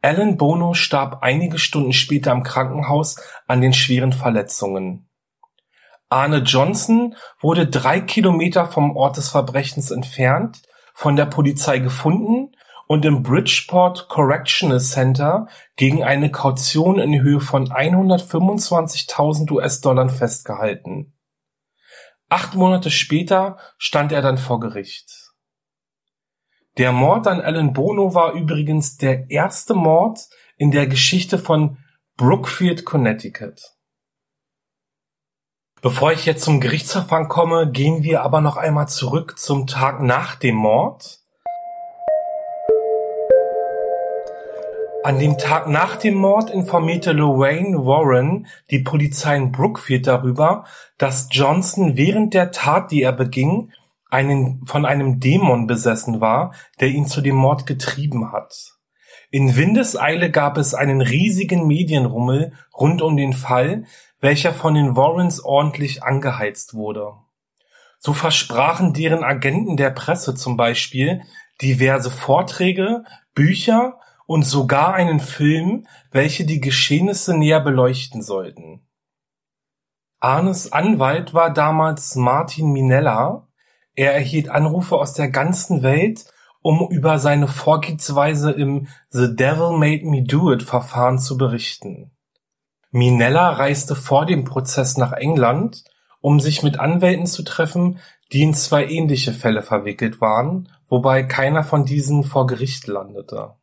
Alan 0.00 0.38
Bono 0.38 0.72
starb 0.72 1.22
einige 1.22 1.58
Stunden 1.58 1.92
später 1.92 2.32
im 2.32 2.44
Krankenhaus 2.44 3.16
an 3.46 3.60
den 3.60 3.74
schweren 3.74 4.14
Verletzungen. 4.14 5.10
Arne 6.08 6.38
Johnson 6.38 7.14
wurde 7.40 7.66
drei 7.66 8.00
Kilometer 8.00 8.64
vom 8.64 8.96
Ort 8.96 9.18
des 9.18 9.28
Verbrechens 9.28 9.90
entfernt 9.90 10.62
von 10.94 11.14
der 11.14 11.26
Polizei 11.26 11.78
gefunden 11.78 12.52
und 12.86 13.04
im 13.04 13.22
Bridgeport 13.22 14.08
Correctional 14.08 14.80
Center 14.80 15.46
gegen 15.76 16.02
eine 16.02 16.30
Kaution 16.30 16.98
in 16.98 17.20
Höhe 17.20 17.40
von 17.40 17.68
125.000 17.68 19.50
US-Dollar 19.50 20.08
festgehalten. 20.08 21.12
Acht 22.28 22.54
Monate 22.54 22.90
später 22.90 23.58
stand 23.78 24.12
er 24.12 24.22
dann 24.22 24.38
vor 24.38 24.60
Gericht. 24.60 25.32
Der 26.76 26.92
Mord 26.92 27.26
an 27.26 27.40
Alan 27.40 27.72
Bono 27.72 28.14
war 28.14 28.32
übrigens 28.32 28.98
der 28.98 29.30
erste 29.30 29.74
Mord 29.74 30.28
in 30.56 30.70
der 30.70 30.86
Geschichte 30.86 31.38
von 31.38 31.78
Brookfield, 32.16 32.84
Connecticut. 32.84 33.74
Bevor 35.80 36.12
ich 36.12 36.26
jetzt 36.26 36.44
zum 36.44 36.60
Gerichtsverfahren 36.60 37.28
komme, 37.28 37.70
gehen 37.70 38.02
wir 38.02 38.22
aber 38.22 38.40
noch 38.40 38.56
einmal 38.56 38.88
zurück 38.88 39.38
zum 39.38 39.66
Tag 39.66 40.02
nach 40.02 40.34
dem 40.34 40.56
Mord. 40.56 41.20
An 45.04 45.20
dem 45.20 45.38
Tag 45.38 45.68
nach 45.68 45.96
dem 45.96 46.14
Mord 46.14 46.50
informierte 46.50 47.12
Lorraine 47.12 47.86
Warren 47.86 48.46
die 48.70 48.80
Polizei 48.80 49.36
in 49.36 49.52
Brookfield 49.52 50.06
darüber, 50.08 50.64
dass 50.98 51.28
Johnson 51.30 51.96
während 51.96 52.34
der 52.34 52.50
Tat, 52.50 52.90
die 52.90 53.02
er 53.02 53.12
beging, 53.12 53.72
einen, 54.10 54.66
von 54.66 54.84
einem 54.84 55.20
Dämon 55.20 55.66
besessen 55.66 56.20
war, 56.20 56.52
der 56.80 56.88
ihn 56.88 57.06
zu 57.06 57.20
dem 57.20 57.36
Mord 57.36 57.64
getrieben 57.64 58.32
hat. 58.32 58.74
In 59.30 59.56
Windeseile 59.56 60.30
gab 60.30 60.56
es 60.56 60.74
einen 60.74 61.00
riesigen 61.00 61.66
Medienrummel 61.66 62.52
rund 62.74 63.00
um 63.00 63.16
den 63.16 63.34
Fall, 63.34 63.84
welcher 64.20 64.52
von 64.52 64.74
den 64.74 64.96
Warrens 64.96 65.44
ordentlich 65.44 66.02
angeheizt 66.02 66.74
wurde. 66.74 67.12
So 67.98 68.14
versprachen 68.14 68.94
deren 68.94 69.22
Agenten 69.22 69.76
der 69.76 69.90
Presse 69.90 70.34
zum 70.34 70.56
Beispiel 70.56 71.22
diverse 71.60 72.10
Vorträge, 72.10 73.04
Bücher 73.34 74.00
und 74.28 74.42
sogar 74.42 74.92
einen 74.92 75.20
Film, 75.20 75.86
welche 76.10 76.44
die 76.44 76.60
Geschehnisse 76.60 77.34
näher 77.34 77.60
beleuchten 77.60 78.20
sollten. 78.20 78.86
Arnes 80.20 80.70
Anwalt 80.70 81.32
war 81.32 81.50
damals 81.50 82.14
Martin 82.14 82.70
Minella. 82.70 83.48
Er 83.94 84.12
erhielt 84.12 84.50
Anrufe 84.50 84.96
aus 84.96 85.14
der 85.14 85.30
ganzen 85.30 85.82
Welt, 85.82 86.26
um 86.60 86.90
über 86.90 87.18
seine 87.18 87.48
Vorgehensweise 87.48 88.50
im 88.50 88.88
The 89.08 89.34
Devil 89.34 89.78
Made 89.78 90.04
Me 90.04 90.22
Do 90.24 90.52
It 90.52 90.62
Verfahren 90.62 91.18
zu 91.18 91.38
berichten. 91.38 92.10
Minella 92.90 93.48
reiste 93.48 93.96
vor 93.96 94.26
dem 94.26 94.44
Prozess 94.44 94.98
nach 94.98 95.12
England, 95.12 95.84
um 96.20 96.38
sich 96.38 96.62
mit 96.62 96.78
Anwälten 96.78 97.26
zu 97.26 97.44
treffen, 97.44 97.98
die 98.30 98.42
in 98.42 98.52
zwei 98.52 98.84
ähnliche 98.86 99.32
Fälle 99.32 99.62
verwickelt 99.62 100.20
waren, 100.20 100.68
wobei 100.86 101.22
keiner 101.22 101.64
von 101.64 101.86
diesen 101.86 102.24
vor 102.24 102.46
Gericht 102.46 102.86
landete. 102.88 103.54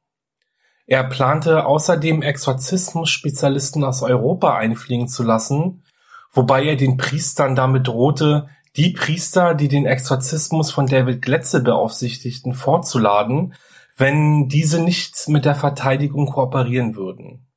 Er 0.88 1.04
plante 1.04 1.66
außerdem 1.66 2.22
Exorzismus-Spezialisten 2.22 3.84
aus 3.84 4.04
Europa 4.04 4.56
einfliegen 4.56 5.08
zu 5.08 5.24
lassen, 5.24 5.84
wobei 6.32 6.64
er 6.64 6.76
den 6.76 6.98
Priestern 6.98 7.56
damit 7.56 7.88
drohte, 7.88 8.50
die 8.76 8.92
Priester, 8.92 9.56
die 9.56 9.68
den 9.68 9.86
Exorzismus 9.86 10.72
von 10.72 10.86
David 10.86 11.22
Gletze 11.22 11.62
beaufsichtigten, 11.62 12.54
vorzuladen, 12.54 13.54
wenn 13.98 14.48
diese 14.50 14.84
nicht 14.84 15.30
mit 15.30 15.46
der 15.46 15.56
Verteidigung 15.56 16.28
kooperieren 16.28 16.96
würden. 16.96 17.48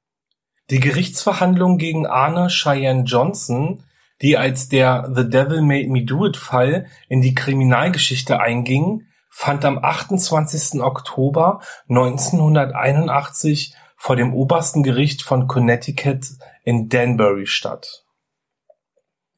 Die 0.70 0.80
Gerichtsverhandlung 0.80 1.78
gegen 1.78 2.06
Arne 2.06 2.48
Cheyenne 2.48 3.04
Johnson, 3.04 3.82
die 4.22 4.36
als 4.36 4.68
der 4.68 5.10
The 5.14 5.28
Devil 5.28 5.62
Made 5.62 5.88
Me 5.88 6.04
Do 6.04 6.26
It 6.26 6.36
Fall 6.36 6.86
in 7.08 7.20
die 7.20 7.34
Kriminalgeschichte 7.34 8.40
einging, 8.40 9.07
fand 9.38 9.64
am 9.64 9.78
28. 9.78 10.82
Oktober 10.82 11.60
1981 11.88 13.72
vor 13.94 14.16
dem 14.16 14.34
Obersten 14.34 14.82
Gericht 14.82 15.22
von 15.22 15.46
Connecticut 15.46 16.26
in 16.64 16.88
Danbury 16.88 17.46
statt. 17.46 18.04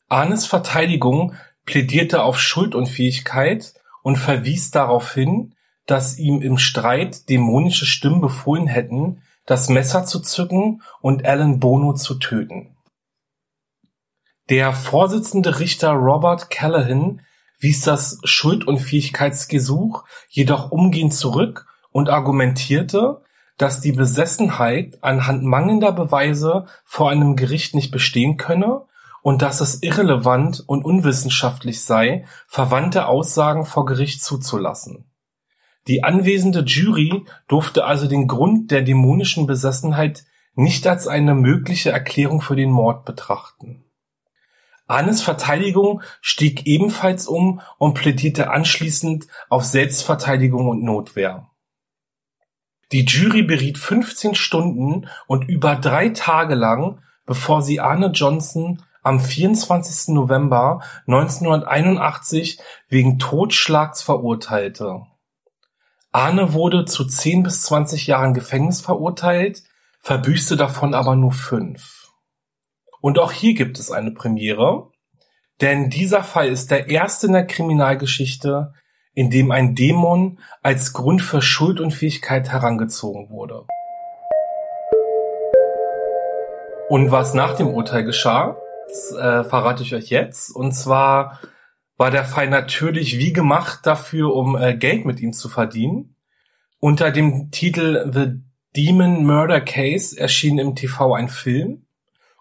Arnes 0.09 0.47
Verteidigung 0.47 1.35
plädierte 1.67 2.23
auf 2.23 2.41
Schuldunfähigkeit 2.41 3.75
und 4.03 4.17
verwies 4.17 4.71
darauf 4.71 5.13
hin, 5.13 5.55
dass 5.85 6.17
ihm 6.17 6.41
im 6.41 6.57
Streit 6.57 7.29
dämonische 7.29 7.85
Stimmen 7.85 8.23
befohlen 8.23 8.69
hätten, 8.69 9.21
das 9.45 9.69
Messer 9.69 10.07
zu 10.07 10.21
zücken 10.21 10.81
und 11.03 11.27
Alan 11.27 11.61
Bono 11.61 11.93
zu 11.93 12.15
töten. 12.15 12.75
Der 14.49 14.73
Vorsitzende 14.73 15.59
Richter 15.61 15.91
Robert 15.91 16.49
Callahan 16.49 17.21
wies 17.61 17.83
das 17.83 18.19
Schuldunfähigkeitsgesuch 18.25 20.05
jedoch 20.29 20.71
umgehend 20.73 21.15
zurück 21.15 21.67
und 21.93 22.09
argumentierte, 22.09 23.23
dass 23.59 23.81
die 23.81 23.93
Besessenheit 23.93 24.99
anhand 25.03 25.45
mangelnder 25.45 25.93
Beweise 25.93 26.67
vor 26.85 27.11
einem 27.11 27.37
Gericht 27.37 27.75
nicht 27.75 27.91
bestehen 27.91 28.39
könne 28.39 28.87
und 29.23 29.43
dass 29.43 29.61
es 29.61 29.83
irrelevant 29.83 30.65
und 30.67 30.85
unwissenschaftlich 30.85 31.83
sei, 31.85 32.25
verwandte 32.47 33.07
Aussagen 33.07 33.67
vor 33.67 33.85
Gericht 33.85 34.23
zuzulassen. 34.23 35.05
Die 35.87 36.05
anwesende 36.05 36.61
Jury 36.61 37.25
durfte 37.49 37.85
also 37.85 38.07
den 38.07 38.29
Grund 38.29 38.71
der 38.71 38.83
dämonischen 38.83 39.47
Besessenheit 39.47 40.25
nicht 40.55 40.87
als 40.87 41.07
eine 41.07 41.35
mögliche 41.35 41.91
Erklärung 41.91 42.41
für 42.41 42.57
den 42.57 42.71
Mord 42.71 43.05
betrachten. 43.05 43.85
Annes 44.91 45.23
Verteidigung 45.23 46.03
stieg 46.21 46.67
ebenfalls 46.67 47.27
um 47.27 47.61
und 47.79 47.95
plädierte 47.95 48.51
anschließend 48.51 49.27
auf 49.49 49.65
Selbstverteidigung 49.65 50.69
und 50.69 50.83
Notwehr. 50.83 51.51
Die 52.93 53.05
Jury 53.05 53.43
beriet 53.43 53.79
15 53.79 54.35
Stunden 54.35 55.09
und 55.27 55.49
über 55.49 55.77
drei 55.77 56.09
Tage 56.09 56.55
lang, 56.55 57.03
bevor 57.25 57.63
sie 57.63 57.79
Arne 57.79 58.09
Johnson 58.09 58.83
am 59.03 59.21
24. 59.21 60.15
November 60.15 60.83
1981 61.07 62.61
wegen 62.89 63.19
Totschlags 63.19 64.03
verurteilte. 64.03 65.07
Arne 66.13 66.53
wurde 66.53 66.85
zu 66.85 67.05
10 67.05 67.45
bis 67.45 67.63
20 67.63 68.09
Jahren 68.09 68.35
Gefängnis 68.35 68.81
verurteilt, 68.81 69.63
verbüßte 70.01 70.57
davon 70.57 70.95
aber 70.95 71.15
nur 71.15 71.33
fünf. 71.33 72.00
Und 73.01 73.19
auch 73.19 73.33
hier 73.33 73.55
gibt 73.55 73.79
es 73.79 73.91
eine 73.91 74.11
Premiere, 74.11 74.91
denn 75.61 75.91
dieser 75.91 76.23
Fall 76.23 76.49
ist 76.49 76.71
der 76.71 76.89
erste 76.89 77.27
in 77.27 77.33
der 77.33 77.47
Kriminalgeschichte, 77.47 78.73
in 79.15 79.31
dem 79.31 79.51
ein 79.51 79.75
Dämon 79.75 80.39
als 80.63 80.93
Grund 80.93 81.23
für 81.23 81.43
Schuldunfähigkeit 81.43 82.51
herangezogen 82.51 83.31
wurde. 83.31 83.67
Und 86.89 87.11
was 87.11 87.35
nach 87.35 87.57
dem 87.57 87.69
Urteil 87.69 88.05
geschah? 88.05 88.57
Das 88.89 89.13
äh, 89.13 89.45
verrate 89.45 89.83
ich 89.83 89.95
euch 89.95 90.09
jetzt. 90.09 90.55
Und 90.55 90.73
zwar 90.73 91.41
war 91.97 92.11
der 92.11 92.25
Fall 92.25 92.49
natürlich 92.49 93.19
wie 93.19 93.33
gemacht 93.33 93.81
dafür, 93.85 94.35
um 94.35 94.57
äh, 94.57 94.75
Geld 94.75 95.05
mit 95.05 95.21
ihm 95.21 95.33
zu 95.33 95.49
verdienen. 95.49 96.17
Unter 96.81 97.11
dem 97.11 97.51
Titel 97.51 98.11
The 98.13 98.41
Demon 98.75 99.25
Murder 99.25 99.61
Case 99.61 100.19
erschien 100.19 100.59
im 100.59 100.75
TV 100.75 101.15
ein 101.15 101.29
Film 101.29 101.87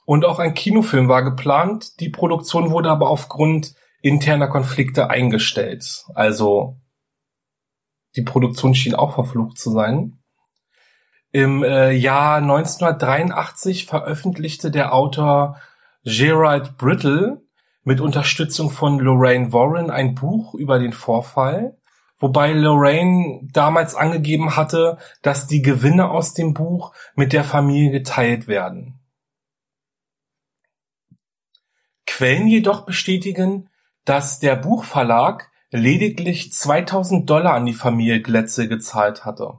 und 0.09 0.25
auch 0.25 0.39
ein 0.39 0.55
Kinofilm 0.55 1.07
war 1.07 1.21
geplant. 1.21 1.99
Die 1.99 2.09
Produktion 2.09 2.71
wurde 2.71 2.89
aber 2.89 3.11
aufgrund 3.11 3.75
interner 4.01 4.47
Konflikte 4.47 5.11
eingestellt. 5.11 6.03
Also 6.15 6.79
die 8.15 8.23
Produktion 8.23 8.73
schien 8.73 8.95
auch 8.95 9.13
verflucht 9.13 9.59
zu 9.59 9.69
sein. 9.69 10.17
Im 11.31 11.63
äh, 11.63 11.91
Jahr 11.91 12.37
1983 12.37 13.85
veröffentlichte 13.85 14.71
der 14.71 14.95
Autor 14.95 15.57
Gerald 16.03 16.75
Brittle 16.77 17.43
mit 17.83 18.01
Unterstützung 18.01 18.71
von 18.71 18.97
Lorraine 18.97 19.53
Warren 19.53 19.91
ein 19.91 20.15
Buch 20.15 20.55
über 20.55 20.79
den 20.79 20.93
Vorfall, 20.93 21.77
wobei 22.17 22.53
Lorraine 22.53 23.47
damals 23.53 23.93
angegeben 23.93 24.55
hatte, 24.55 24.97
dass 25.21 25.45
die 25.45 25.61
Gewinne 25.61 26.09
aus 26.09 26.33
dem 26.33 26.55
Buch 26.55 26.95
mit 27.13 27.31
der 27.31 27.43
Familie 27.43 27.91
geteilt 27.91 28.47
werden. 28.47 28.98
Quellen 32.19 32.47
jedoch 32.49 32.81
bestätigen, 32.81 33.69
dass 34.03 34.39
der 34.39 34.57
Buchverlag 34.57 35.49
lediglich 35.71 36.51
2000 36.51 37.29
Dollar 37.29 37.53
an 37.53 37.65
die 37.65 37.73
Familie 37.73 38.21
Glätze 38.21 38.67
gezahlt 38.67 39.23
hatte. 39.23 39.53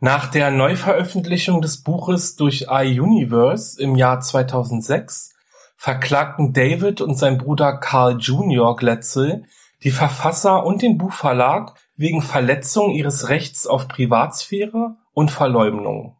Nach 0.00 0.30
der 0.30 0.50
Neuveröffentlichung 0.50 1.60
des 1.60 1.82
Buches 1.82 2.36
durch 2.36 2.68
iUniverse 2.70 3.82
im 3.82 3.96
Jahr 3.96 4.20
2006 4.20 5.34
verklagten 5.76 6.54
David 6.54 7.02
und 7.02 7.18
sein 7.18 7.36
Bruder 7.36 7.76
Carl 7.76 8.16
Junior 8.18 8.74
Glätzel 8.74 9.44
die 9.82 9.90
Verfasser 9.90 10.64
und 10.64 10.80
den 10.80 10.96
Buchverlag 10.96 11.74
wegen 11.96 12.22
Verletzung 12.22 12.92
ihres 12.92 13.28
Rechts 13.28 13.66
auf 13.66 13.88
Privatsphäre 13.88 14.96
und 15.12 15.30
Verleumdung. 15.30 16.16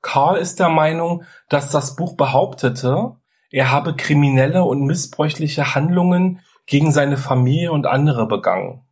Carl 0.00 0.38
ist 0.38 0.60
der 0.60 0.70
Meinung, 0.70 1.24
dass 1.50 1.68
das 1.70 1.94
Buch 1.94 2.16
behauptete, 2.16 3.16
er 3.52 3.70
habe 3.70 3.94
kriminelle 3.94 4.64
und 4.64 4.84
missbräuchliche 4.86 5.74
Handlungen 5.74 6.40
gegen 6.66 6.90
seine 6.90 7.18
Familie 7.18 7.70
und 7.70 7.86
andere 7.86 8.26
begangen. 8.26 8.82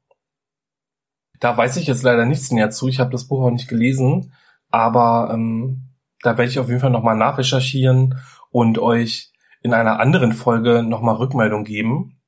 Da 1.41 1.57
weiß 1.57 1.79
ich 1.79 1.87
jetzt 1.87 2.03
leider 2.03 2.27
nichts 2.27 2.53
näher 2.53 2.71
zu. 2.71 2.87
Ich 2.87 3.01
habe 3.01 3.11
das 3.11 3.27
Buch 3.27 3.43
auch 3.43 3.51
nicht 3.51 3.69
gelesen, 3.69 4.35
aber 4.69 5.31
ähm, 5.33 5.89
da 6.23 6.37
werde 6.37 6.51
ich 6.51 6.59
auf 6.59 6.69
jeden 6.69 6.81
Fall 6.81 6.91
nochmal 6.91 7.17
nachrecherchieren 7.17 8.21
und 8.51 8.79
euch 8.79 9.33
in 9.63 9.73
einer 9.73 9.99
anderen 9.99 10.35
Folge 10.35 10.83
nochmal 10.83 11.17
Rückmeldung 11.17 11.65
geben. 11.65 12.21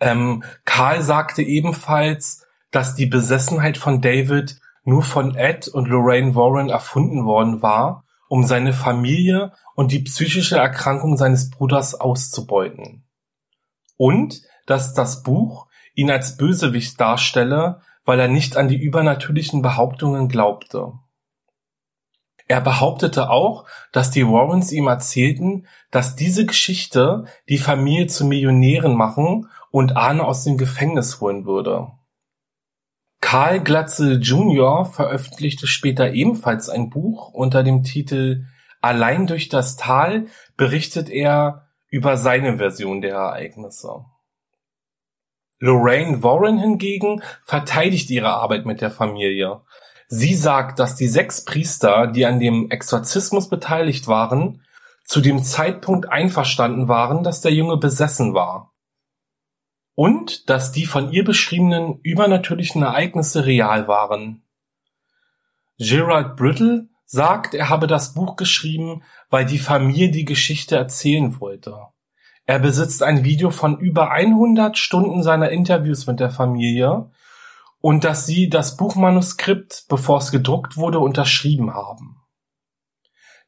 Ähm, 0.00 0.42
Karl 0.64 1.02
sagte 1.02 1.42
ebenfalls, 1.42 2.46
dass 2.70 2.94
die 2.94 3.06
Besessenheit 3.06 3.76
von 3.76 4.00
David 4.00 4.58
nur 4.84 5.02
von 5.02 5.34
Ed 5.34 5.68
und 5.68 5.88
Lorraine 5.88 6.34
Warren 6.34 6.70
erfunden 6.70 7.26
worden 7.26 7.60
war, 7.60 8.05
um 8.28 8.44
seine 8.44 8.72
Familie 8.72 9.52
und 9.74 9.92
die 9.92 10.00
psychische 10.00 10.56
Erkrankung 10.56 11.16
seines 11.16 11.50
Bruders 11.50 11.94
auszubeuten. 11.94 13.04
Und 13.96 14.42
dass 14.66 14.94
das 14.94 15.22
Buch 15.22 15.66
ihn 15.94 16.10
als 16.10 16.36
Bösewicht 16.36 17.00
darstelle, 17.00 17.80
weil 18.04 18.20
er 18.20 18.28
nicht 18.28 18.56
an 18.56 18.68
die 18.68 18.80
übernatürlichen 18.80 19.62
Behauptungen 19.62 20.28
glaubte. 20.28 20.92
Er 22.48 22.60
behauptete 22.60 23.30
auch, 23.30 23.64
dass 23.90 24.10
die 24.10 24.26
Warrens 24.26 24.70
ihm 24.70 24.86
erzählten, 24.86 25.66
dass 25.90 26.14
diese 26.14 26.46
Geschichte 26.46 27.24
die 27.48 27.58
Familie 27.58 28.06
zu 28.06 28.24
Millionären 28.24 28.94
machen 28.94 29.48
und 29.72 29.96
Arne 29.96 30.24
aus 30.24 30.44
dem 30.44 30.56
Gefängnis 30.56 31.20
holen 31.20 31.44
würde. 31.44 31.88
Karl 33.26 33.58
Glatzel 33.58 34.22
Jr. 34.22 34.84
veröffentlichte 34.84 35.66
später 35.66 36.12
ebenfalls 36.12 36.68
ein 36.68 36.90
Buch 36.90 37.30
unter 37.30 37.64
dem 37.64 37.82
Titel 37.82 38.44
Allein 38.80 39.26
durch 39.26 39.48
das 39.48 39.74
Tal 39.74 40.26
berichtet 40.56 41.08
er 41.08 41.66
über 41.88 42.18
seine 42.18 42.58
Version 42.58 43.00
der 43.00 43.16
Ereignisse. 43.16 44.04
Lorraine 45.58 46.22
Warren 46.22 46.58
hingegen 46.58 47.20
verteidigt 47.44 48.10
ihre 48.10 48.32
Arbeit 48.32 48.64
mit 48.64 48.80
der 48.80 48.92
Familie. 48.92 49.62
Sie 50.06 50.36
sagt, 50.36 50.78
dass 50.78 50.94
die 50.94 51.08
sechs 51.08 51.44
Priester, 51.44 52.06
die 52.06 52.26
an 52.26 52.38
dem 52.38 52.70
Exorzismus 52.70 53.48
beteiligt 53.48 54.06
waren, 54.06 54.62
zu 55.02 55.20
dem 55.20 55.42
Zeitpunkt 55.42 56.08
einverstanden 56.08 56.86
waren, 56.86 57.24
dass 57.24 57.40
der 57.40 57.52
Junge 57.52 57.76
besessen 57.76 58.34
war. 58.34 58.75
Und 59.96 60.48
dass 60.48 60.70
die 60.70 60.86
von 60.86 61.10
ihr 61.10 61.24
beschriebenen 61.24 61.98
übernatürlichen 62.02 62.82
Ereignisse 62.82 63.44
real 63.44 63.88
waren. 63.88 64.44
Gerald 65.78 66.36
Brittle 66.36 66.88
sagt, 67.04 67.54
er 67.54 67.68
habe 67.68 67.88
das 67.88 68.14
Buch 68.14 68.36
geschrieben, 68.36 69.02
weil 69.30 69.44
die 69.44 69.58
Familie 69.58 70.10
die 70.10 70.24
Geschichte 70.24 70.76
erzählen 70.76 71.40
wollte. 71.40 71.78
Er 72.44 72.60
besitzt 72.60 73.02
ein 73.02 73.24
Video 73.24 73.50
von 73.50 73.78
über 73.78 74.12
100 74.12 74.78
Stunden 74.78 75.22
seiner 75.24 75.50
Interviews 75.50 76.06
mit 76.06 76.20
der 76.20 76.30
Familie 76.30 77.10
und 77.80 78.04
dass 78.04 78.26
sie 78.26 78.48
das 78.48 78.76
Buchmanuskript, 78.76 79.86
bevor 79.88 80.18
es 80.18 80.30
gedruckt 80.30 80.76
wurde, 80.76 80.98
unterschrieben 80.98 81.74
haben. 81.74 82.20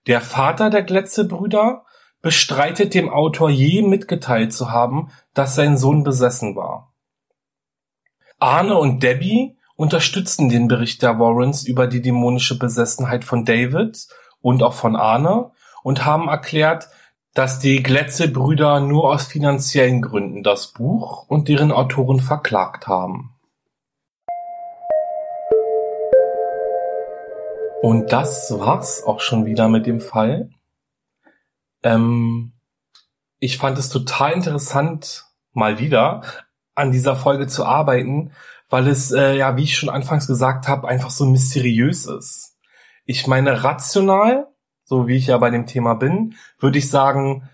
Der 0.07 0.21
Vater 0.21 0.71
der 0.71 0.83
Gletze-Brüder 0.83 1.85
bestreitet 2.23 2.95
dem 2.95 3.09
Autor 3.09 3.51
je 3.51 3.83
mitgeteilt 3.83 4.53
zu 4.53 4.71
haben, 4.71 5.11
dass 5.39 5.55
sein 5.55 5.79
Sohn 5.79 6.03
besessen 6.03 6.57
war. 6.57 6.93
Arne 8.41 8.77
und 8.77 9.05
Debbie 9.05 9.57
unterstützen 9.77 10.49
den 10.49 10.67
Bericht 10.67 11.01
der 11.01 11.21
Warrens 11.21 11.63
über 11.63 11.87
die 11.87 12.03
dämonische 12.03 12.59
Besessenheit 12.59 13.25
von 13.25 13.45
David 13.45 14.09
und 14.41 14.65
auch 14.65 14.73
von 14.75 14.97
Arne 14.97 15.53
und 15.85 16.05
haben 16.05 16.27
erklärt, 16.27 16.89
dass 17.35 17.61
die 17.61 17.85
Gletze-Brüder 17.85 18.81
nur 18.81 19.13
aus 19.13 19.27
finanziellen 19.27 20.03
Gründen 20.03 20.43
das 20.43 20.73
Buch 20.73 21.29
und 21.29 21.47
deren 21.47 21.71
Autoren 21.71 22.19
verklagt 22.19 22.89
haben. 22.89 23.37
Und 27.81 28.11
das 28.11 28.53
war's 28.59 29.05
auch 29.05 29.21
schon 29.21 29.47
wieder 29.47 29.69
mit 29.69 29.87
dem 29.87 30.01
Fall. 30.01 30.51
Ähm, 31.85 32.55
ich 33.39 33.57
fand 33.57 33.79
es 33.79 33.89
total 33.89 34.33
interessant, 34.33 35.28
mal 35.53 35.79
wieder 35.79 36.23
an 36.75 36.93
dieser 36.93 37.17
Folge 37.17 37.47
zu 37.47 37.65
arbeiten, 37.65 38.33
weil 38.69 38.87
es, 38.89 39.11
äh, 39.11 39.37
ja, 39.37 39.57
wie 39.57 39.65
ich 39.65 39.77
schon 39.77 39.89
anfangs 39.89 40.27
gesagt 40.27 40.69
habe, 40.69 40.89
einfach 40.89 41.11
so 41.11 41.27
mysteriös 41.27 42.07
ist. 42.07 42.57
Ich 43.05 43.27
meine, 43.27 43.65
rational, 43.65 44.49
so 44.85 45.09
wie 45.09 45.17
ich 45.17 45.29
ja 45.29 45.39
bei 45.39 45.51
dem 45.51 45.67
Thema 45.67 45.95
bin, 45.95 46.35
würde 46.59 46.79
ich 46.79 46.91
sagen, 46.91 47.49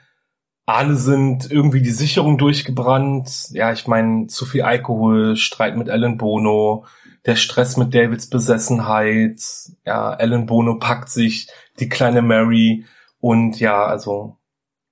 alle 0.66 0.96
sind 0.96 1.50
irgendwie 1.50 1.83
die 1.83 1.90
Sicherung 1.90 2.38
durchgebrannt. 2.38 3.50
Ja, 3.50 3.72
ich 3.72 3.87
meine, 3.87 4.26
zu 4.28 4.46
viel 4.46 4.62
Alkohol, 4.62 5.37
Streit 5.37 5.76
mit 5.76 5.90
Alan 5.90 6.16
Bono, 6.16 6.87
der 7.26 7.37
Stress 7.37 7.76
mit 7.76 7.94
Davids 7.94 8.28
Besessenheit, 8.28 9.40
ja, 9.85 10.11
Alan 10.11 10.46
Bono 10.46 10.78
packt 10.78 11.09
sich 11.09 11.48
die 11.80 11.88
kleine 11.88 12.22
Mary 12.22 12.87
und 13.20 13.59
ja, 13.61 13.85
also 13.85 14.38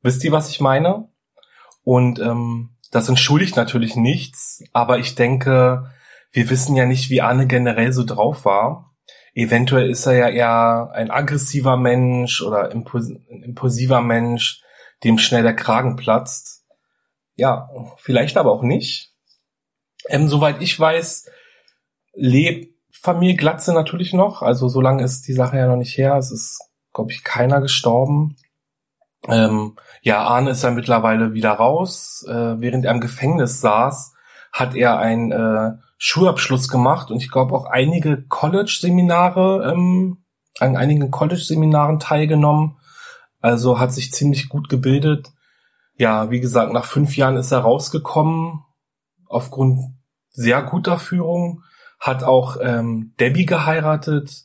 wisst 0.03 0.25
ihr, 0.25 0.33
was 0.33 0.49
ich 0.49 0.61
meine? 0.61 1.09
Und 1.85 2.19
ähm, 2.21 2.71
das 2.93 3.09
entschuldigt 3.09 3.57
natürlich 3.57 3.97
nichts, 3.97 4.63
aber 4.73 4.99
ich 4.99 5.15
denke, 5.15 5.91
wir 6.31 6.51
wissen 6.51 6.77
ja 6.77 6.85
nicht, 6.85 7.09
wie 7.09 7.23
Arne 7.23 7.47
generell 7.47 7.93
so 7.93 8.05
drauf 8.05 8.45
war. 8.45 8.95
Eventuell 9.35 9.91
ist 9.91 10.05
er 10.05 10.13
ja 10.13 10.29
eher 10.29 10.91
ein 10.93 11.11
aggressiver 11.11 11.79
Mensch 11.79 12.43
oder 12.43 12.71
impulsiver 12.71 14.03
Mensch, 14.03 14.63
dem 15.05 15.17
schnell 15.17 15.43
der 15.43 15.57
Kragen 15.57 15.97
platzt. 15.97 16.67
Ja, 17.35 17.71
vielleicht 17.97 18.37
aber 18.37 18.53
auch 18.53 18.63
nicht. 18.63 19.11
Ähm, 20.09 20.29
soweit 20.29 20.61
ich 20.61 20.79
weiß, 20.79 21.31
lebt 22.13 22.77
Familie 22.93 23.37
Glatze 23.37 23.73
natürlich 23.73 24.13
noch. 24.13 24.43
Also 24.43 24.69
so 24.69 24.83
lange 24.83 25.03
ist 25.03 25.27
die 25.27 25.33
Sache 25.33 25.57
ja 25.57 25.67
noch 25.67 25.77
nicht 25.77 25.97
her. 25.97 26.17
Es 26.17 26.31
ist, 26.31 26.61
glaube 26.93 27.11
ich, 27.11 27.25
keiner 27.25 27.63
gestorben. 27.63 28.37
Ähm, 29.29 29.77
ja, 30.03 30.23
Arne 30.23 30.51
ist 30.51 30.65
ja 30.65 30.71
mittlerweile 30.71 31.33
wieder 31.33 31.53
raus. 31.53 32.25
Äh, 32.29 32.61
während 32.61 32.85
er 32.85 32.93
im 32.93 33.01
Gefängnis 33.01 33.61
saß, 33.61 34.15
hat 34.53 34.75
er 34.75 34.99
einen 34.99 35.33
äh, 35.33 35.73
Schulabschluss 35.99 36.69
gemacht 36.69 37.11
und 37.11 37.19
ich 37.19 37.31
glaube 37.31 37.55
auch 37.55 37.67
einige 37.67 38.23
College-Seminare, 38.23 39.73
ähm, 39.73 40.25
an 40.59 40.77
einigen 40.77 41.11
College-Seminaren 41.11 41.99
teilgenommen. 41.99 42.79
Also 43.41 43.79
hat 43.79 43.93
sich 43.93 44.13
ziemlich 44.13 44.49
gut 44.49 44.69
gebildet. 44.69 45.33
Ja, 45.97 46.31
wie 46.31 46.41
gesagt, 46.41 46.73
nach 46.73 46.85
fünf 46.85 47.17
Jahren 47.17 47.37
ist 47.37 47.53
er 47.53 47.61
rausgekommen 47.61 48.65
aufgrund 49.33 49.81
sehr 50.31 50.63
guter 50.63 50.99
Führung 50.99 51.63
hat 51.99 52.23
auch 52.23 52.57
ähm, 52.61 53.15
Debbie 53.19 53.47
geheiratet 53.47 54.45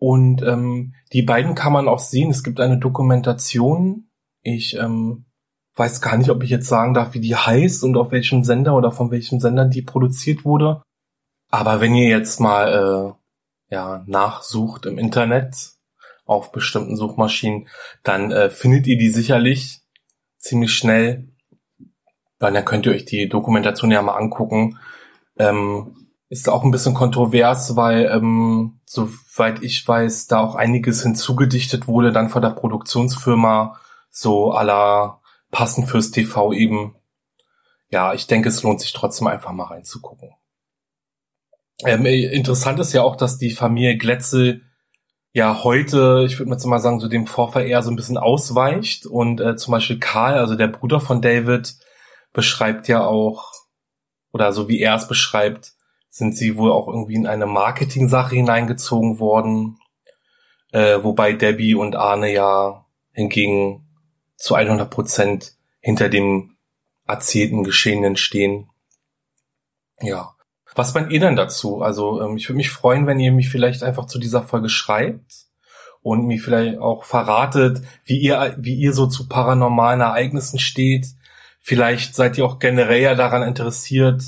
und 0.00 0.40
ähm, 0.40 0.94
die 1.12 1.20
beiden 1.22 1.54
kann 1.54 1.74
man 1.74 1.86
auch 1.86 1.98
sehen. 1.98 2.30
Es 2.30 2.42
gibt 2.42 2.58
eine 2.58 2.78
Dokumentation. 2.78 4.08
Ich 4.40 4.74
ähm, 4.76 5.26
weiß 5.74 6.00
gar 6.00 6.16
nicht, 6.16 6.30
ob 6.30 6.42
ich 6.42 6.48
jetzt 6.48 6.68
sagen 6.68 6.94
darf, 6.94 7.12
wie 7.12 7.20
die 7.20 7.36
heißt 7.36 7.84
und 7.84 7.98
auf 7.98 8.10
welchem 8.10 8.42
Sender 8.42 8.74
oder 8.74 8.92
von 8.92 9.10
welchem 9.10 9.40
Sender 9.40 9.66
die 9.66 9.82
produziert 9.82 10.46
wurde. 10.46 10.80
Aber 11.50 11.82
wenn 11.82 11.94
ihr 11.94 12.08
jetzt 12.08 12.40
mal 12.40 13.14
äh, 13.68 13.74
ja 13.74 14.02
nachsucht 14.06 14.86
im 14.86 14.96
Internet 14.96 15.72
auf 16.24 16.50
bestimmten 16.50 16.96
Suchmaschinen, 16.96 17.68
dann 18.02 18.30
äh, 18.30 18.48
findet 18.48 18.86
ihr 18.86 18.96
die 18.96 19.10
sicherlich 19.10 19.82
ziemlich 20.38 20.72
schnell. 20.72 21.28
Dann 22.38 22.64
könnt 22.64 22.86
ihr 22.86 22.92
euch 22.92 23.04
die 23.04 23.28
Dokumentation 23.28 23.90
ja 23.90 24.00
mal 24.00 24.16
angucken. 24.16 24.78
Ähm, 25.38 26.09
ist 26.30 26.48
auch 26.48 26.62
ein 26.62 26.70
bisschen 26.70 26.94
kontrovers, 26.94 27.74
weil, 27.74 28.06
ähm, 28.06 28.80
soweit 28.86 29.62
ich 29.62 29.86
weiß, 29.86 30.28
da 30.28 30.38
auch 30.38 30.54
einiges 30.54 31.02
hinzugedichtet 31.02 31.88
wurde, 31.88 32.12
dann 32.12 32.28
von 32.28 32.40
der 32.40 32.50
Produktionsfirma, 32.50 33.78
so 34.10 34.52
aller 34.52 35.20
passend 35.50 35.88
fürs 35.88 36.12
TV 36.12 36.52
eben. 36.52 36.94
Ja, 37.90 38.14
ich 38.14 38.28
denke, 38.28 38.48
es 38.48 38.62
lohnt 38.62 38.80
sich 38.80 38.92
trotzdem 38.92 39.26
einfach 39.26 39.50
mal 39.50 39.64
reinzugucken. 39.64 40.30
Ähm, 41.84 42.06
interessant 42.06 42.78
ist 42.78 42.92
ja 42.92 43.02
auch, 43.02 43.16
dass 43.16 43.38
die 43.38 43.50
Familie 43.50 43.98
Glätze 43.98 44.60
ja 45.32 45.64
heute, 45.64 46.24
ich 46.26 46.38
würde 46.38 46.68
mal 46.68 46.78
sagen, 46.78 47.00
so 47.00 47.08
dem 47.08 47.26
Vorfall 47.26 47.66
eher 47.66 47.82
so 47.82 47.90
ein 47.90 47.96
bisschen 47.96 48.18
ausweicht 48.18 49.04
und 49.06 49.40
äh, 49.40 49.56
zum 49.56 49.72
Beispiel 49.72 49.98
Karl, 49.98 50.34
also 50.38 50.54
der 50.54 50.68
Bruder 50.68 51.00
von 51.00 51.20
David, 51.20 51.74
beschreibt 52.32 52.86
ja 52.86 53.04
auch, 53.04 53.52
oder 54.32 54.52
so 54.52 54.68
wie 54.68 54.80
er 54.80 54.94
es 54.94 55.08
beschreibt, 55.08 55.72
sind 56.10 56.36
sie 56.36 56.56
wohl 56.58 56.72
auch 56.72 56.88
irgendwie 56.88 57.14
in 57.14 57.26
eine 57.26 57.46
Marketing-Sache 57.46 58.34
hineingezogen 58.34 59.20
worden, 59.20 59.78
äh, 60.72 60.98
wobei 61.02 61.32
Debbie 61.32 61.74
und 61.74 61.96
Arne 61.96 62.32
ja 62.32 62.84
hingegen 63.12 63.86
zu 64.36 64.54
100 64.54 64.90
Prozent 64.90 65.54
hinter 65.80 66.08
dem 66.08 66.56
erzählten 67.06 67.64
Geschehenen 67.64 68.16
stehen. 68.16 68.68
Ja. 70.00 70.34
Was 70.74 70.94
meint 70.94 71.10
ihr 71.10 71.20
denn 71.20 71.36
dazu? 71.36 71.82
Also 71.82 72.22
ähm, 72.22 72.36
ich 72.36 72.48
würde 72.48 72.58
mich 72.58 72.70
freuen, 72.70 73.06
wenn 73.06 73.18
ihr 73.18 73.32
mich 73.32 73.48
vielleicht 73.48 73.82
einfach 73.82 74.06
zu 74.06 74.18
dieser 74.18 74.42
Folge 74.42 74.68
schreibt 74.68 75.46
und 76.02 76.26
mir 76.26 76.40
vielleicht 76.40 76.78
auch 76.78 77.04
verratet, 77.04 77.82
wie 78.04 78.18
ihr, 78.18 78.54
wie 78.58 78.74
ihr 78.74 78.92
so 78.92 79.06
zu 79.06 79.28
paranormalen 79.28 80.00
Ereignissen 80.00 80.58
steht. 80.58 81.06
Vielleicht 81.60 82.14
seid 82.14 82.38
ihr 82.38 82.46
auch 82.46 82.58
generell 82.58 83.02
ja 83.02 83.14
daran 83.14 83.42
interessiert, 83.42 84.22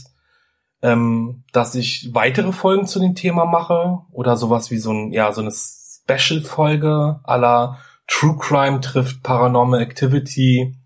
ähm, 0.82 1.44
dass 1.52 1.74
ich 1.74 2.10
weitere 2.12 2.52
Folgen 2.52 2.86
zu 2.86 2.98
dem 2.98 3.14
Thema 3.14 3.44
mache 3.44 4.00
oder 4.10 4.36
sowas 4.36 4.70
wie 4.70 4.78
so 4.78 4.92
ein, 4.92 5.12
ja, 5.12 5.32
so 5.32 5.40
eine 5.40 5.52
Special-Folge 5.52 7.20
aller 7.22 7.78
True 8.08 8.36
Crime 8.38 8.80
trifft 8.80 9.22
Paranormal 9.22 9.80
Activity. 9.80 10.76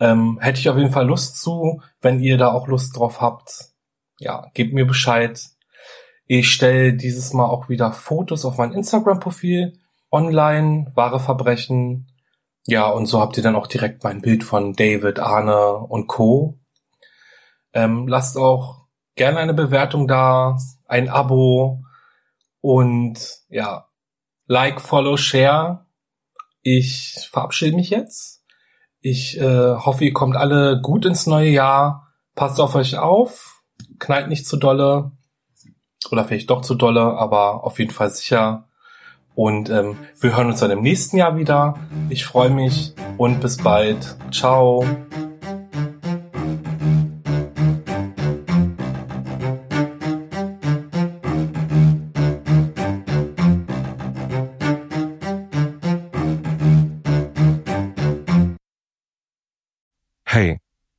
Ähm, 0.00 0.38
hätte 0.40 0.58
ich 0.58 0.68
auf 0.68 0.76
jeden 0.76 0.90
Fall 0.90 1.06
Lust 1.06 1.40
zu, 1.40 1.80
wenn 2.00 2.20
ihr 2.20 2.36
da 2.36 2.50
auch 2.50 2.66
Lust 2.66 2.96
drauf 2.96 3.20
habt. 3.20 3.70
Ja, 4.18 4.50
gebt 4.54 4.74
mir 4.74 4.84
Bescheid. 4.84 5.40
Ich 6.26 6.50
stelle 6.50 6.94
dieses 6.94 7.32
Mal 7.32 7.46
auch 7.46 7.68
wieder 7.68 7.92
Fotos 7.92 8.44
auf 8.44 8.58
mein 8.58 8.72
Instagram-Profil 8.72 9.78
online, 10.10 10.90
wahre 10.94 11.20
Verbrechen. 11.20 12.08
Ja, 12.66 12.88
und 12.88 13.06
so 13.06 13.20
habt 13.20 13.36
ihr 13.36 13.42
dann 13.42 13.56
auch 13.56 13.66
direkt 13.66 14.02
mein 14.02 14.20
Bild 14.20 14.44
von 14.44 14.72
David, 14.72 15.20
Arne 15.20 15.78
und 15.78 16.06
Co. 16.08 16.58
Ähm, 17.72 18.06
lasst 18.08 18.36
auch 18.36 18.81
gerne 19.14 19.38
eine 19.38 19.54
Bewertung 19.54 20.08
da, 20.08 20.56
ein 20.86 21.08
Abo 21.08 21.84
und 22.60 23.18
ja, 23.48 23.86
Like, 24.46 24.80
Follow, 24.80 25.16
Share. 25.16 25.86
Ich 26.62 27.28
verabschiede 27.30 27.76
mich 27.76 27.90
jetzt. 27.90 28.42
Ich 29.00 29.40
äh, 29.40 29.74
hoffe, 29.74 30.04
ihr 30.04 30.12
kommt 30.12 30.36
alle 30.36 30.80
gut 30.80 31.06
ins 31.06 31.26
neue 31.26 31.50
Jahr. 31.50 32.08
Passt 32.34 32.60
auf 32.60 32.74
euch 32.74 32.98
auf, 32.98 33.62
knallt 33.98 34.28
nicht 34.28 34.46
zu 34.46 34.56
dolle 34.56 35.12
oder 36.10 36.24
vielleicht 36.24 36.50
doch 36.50 36.62
zu 36.62 36.74
dolle, 36.74 37.00
aber 37.00 37.64
auf 37.64 37.78
jeden 37.78 37.90
Fall 37.90 38.10
sicher. 38.10 38.68
Und 39.34 39.70
ähm, 39.70 39.96
wir 40.20 40.36
hören 40.36 40.48
uns 40.48 40.60
dann 40.60 40.70
im 40.70 40.82
nächsten 40.82 41.16
Jahr 41.16 41.36
wieder. 41.36 41.78
Ich 42.10 42.24
freue 42.24 42.50
mich 42.50 42.94
und 43.16 43.40
bis 43.40 43.56
bald. 43.56 44.16
Ciao. 44.30 44.84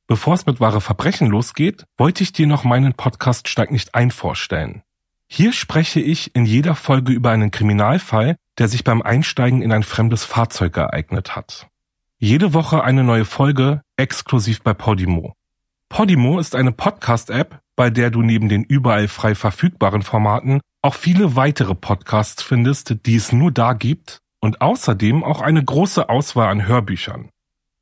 Bevor 0.06 0.34
es 0.34 0.44
mit 0.44 0.60
wahre 0.60 0.82
Verbrechen 0.82 1.28
losgeht, 1.28 1.84
wollte 1.96 2.22
ich 2.22 2.32
dir 2.32 2.46
noch 2.46 2.64
meinen 2.64 2.92
Podcast 2.92 3.48
Steig 3.48 3.70
nicht 3.70 3.94
ein 3.94 4.10
vorstellen. 4.10 4.82
Hier 5.26 5.54
spreche 5.54 6.00
ich 6.00 6.36
in 6.36 6.44
jeder 6.44 6.74
Folge 6.74 7.12
über 7.12 7.30
einen 7.30 7.50
Kriminalfall, 7.50 8.36
der 8.58 8.68
sich 8.68 8.84
beim 8.84 9.00
Einsteigen 9.00 9.62
in 9.62 9.72
ein 9.72 9.82
fremdes 9.82 10.24
Fahrzeug 10.24 10.76
ereignet 10.76 11.34
hat. 11.34 11.68
Jede 12.18 12.52
Woche 12.52 12.84
eine 12.84 13.02
neue 13.02 13.24
Folge, 13.24 13.80
exklusiv 13.96 14.62
bei 14.62 14.74
Podimo. 14.74 15.34
Podimo 15.88 16.38
ist 16.38 16.54
eine 16.54 16.72
Podcast-App, 16.72 17.60
bei 17.74 17.88
der 17.88 18.10
du 18.10 18.22
neben 18.22 18.48
den 18.48 18.62
überall 18.62 19.08
frei 19.08 19.34
verfügbaren 19.34 20.02
Formaten 20.02 20.60
auch 20.82 20.94
viele 20.94 21.34
weitere 21.34 21.74
Podcasts 21.74 22.42
findest, 22.42 23.06
die 23.06 23.16
es 23.16 23.32
nur 23.32 23.50
da 23.50 23.72
gibt 23.72 24.18
und 24.40 24.60
außerdem 24.60 25.24
auch 25.24 25.40
eine 25.40 25.64
große 25.64 26.10
Auswahl 26.10 26.50
an 26.50 26.66
Hörbüchern. 26.66 27.30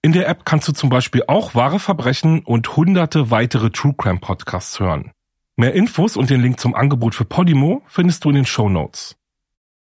In 0.05 0.11
der 0.11 0.29
App 0.29 0.45
kannst 0.45 0.67
du 0.67 0.73
zum 0.73 0.91
Beispiel 0.91 1.23
auch 1.29 1.55
wahre 1.55 1.79
Verbrechen 1.79 2.41
und 2.41 2.77
hunderte 2.77 3.31
weitere 3.31 3.71
True 3.71 3.95
Crime 3.97 4.19
Podcasts 4.19 4.81
hören. 4.81 5.13
Mehr 5.55 5.75
Infos 5.75 6.17
und 6.17 6.29
den 6.29 6.43
Link 6.43 6.59
zum 6.59 6.75
Angebot 6.75 7.15
für 7.15 7.25
Podimo 7.25 7.83
findest 7.87 8.25
du 8.25 8.31
in 8.31 8.35
den 8.35 8.45
Show 8.45 8.69
Notes. 8.69 9.15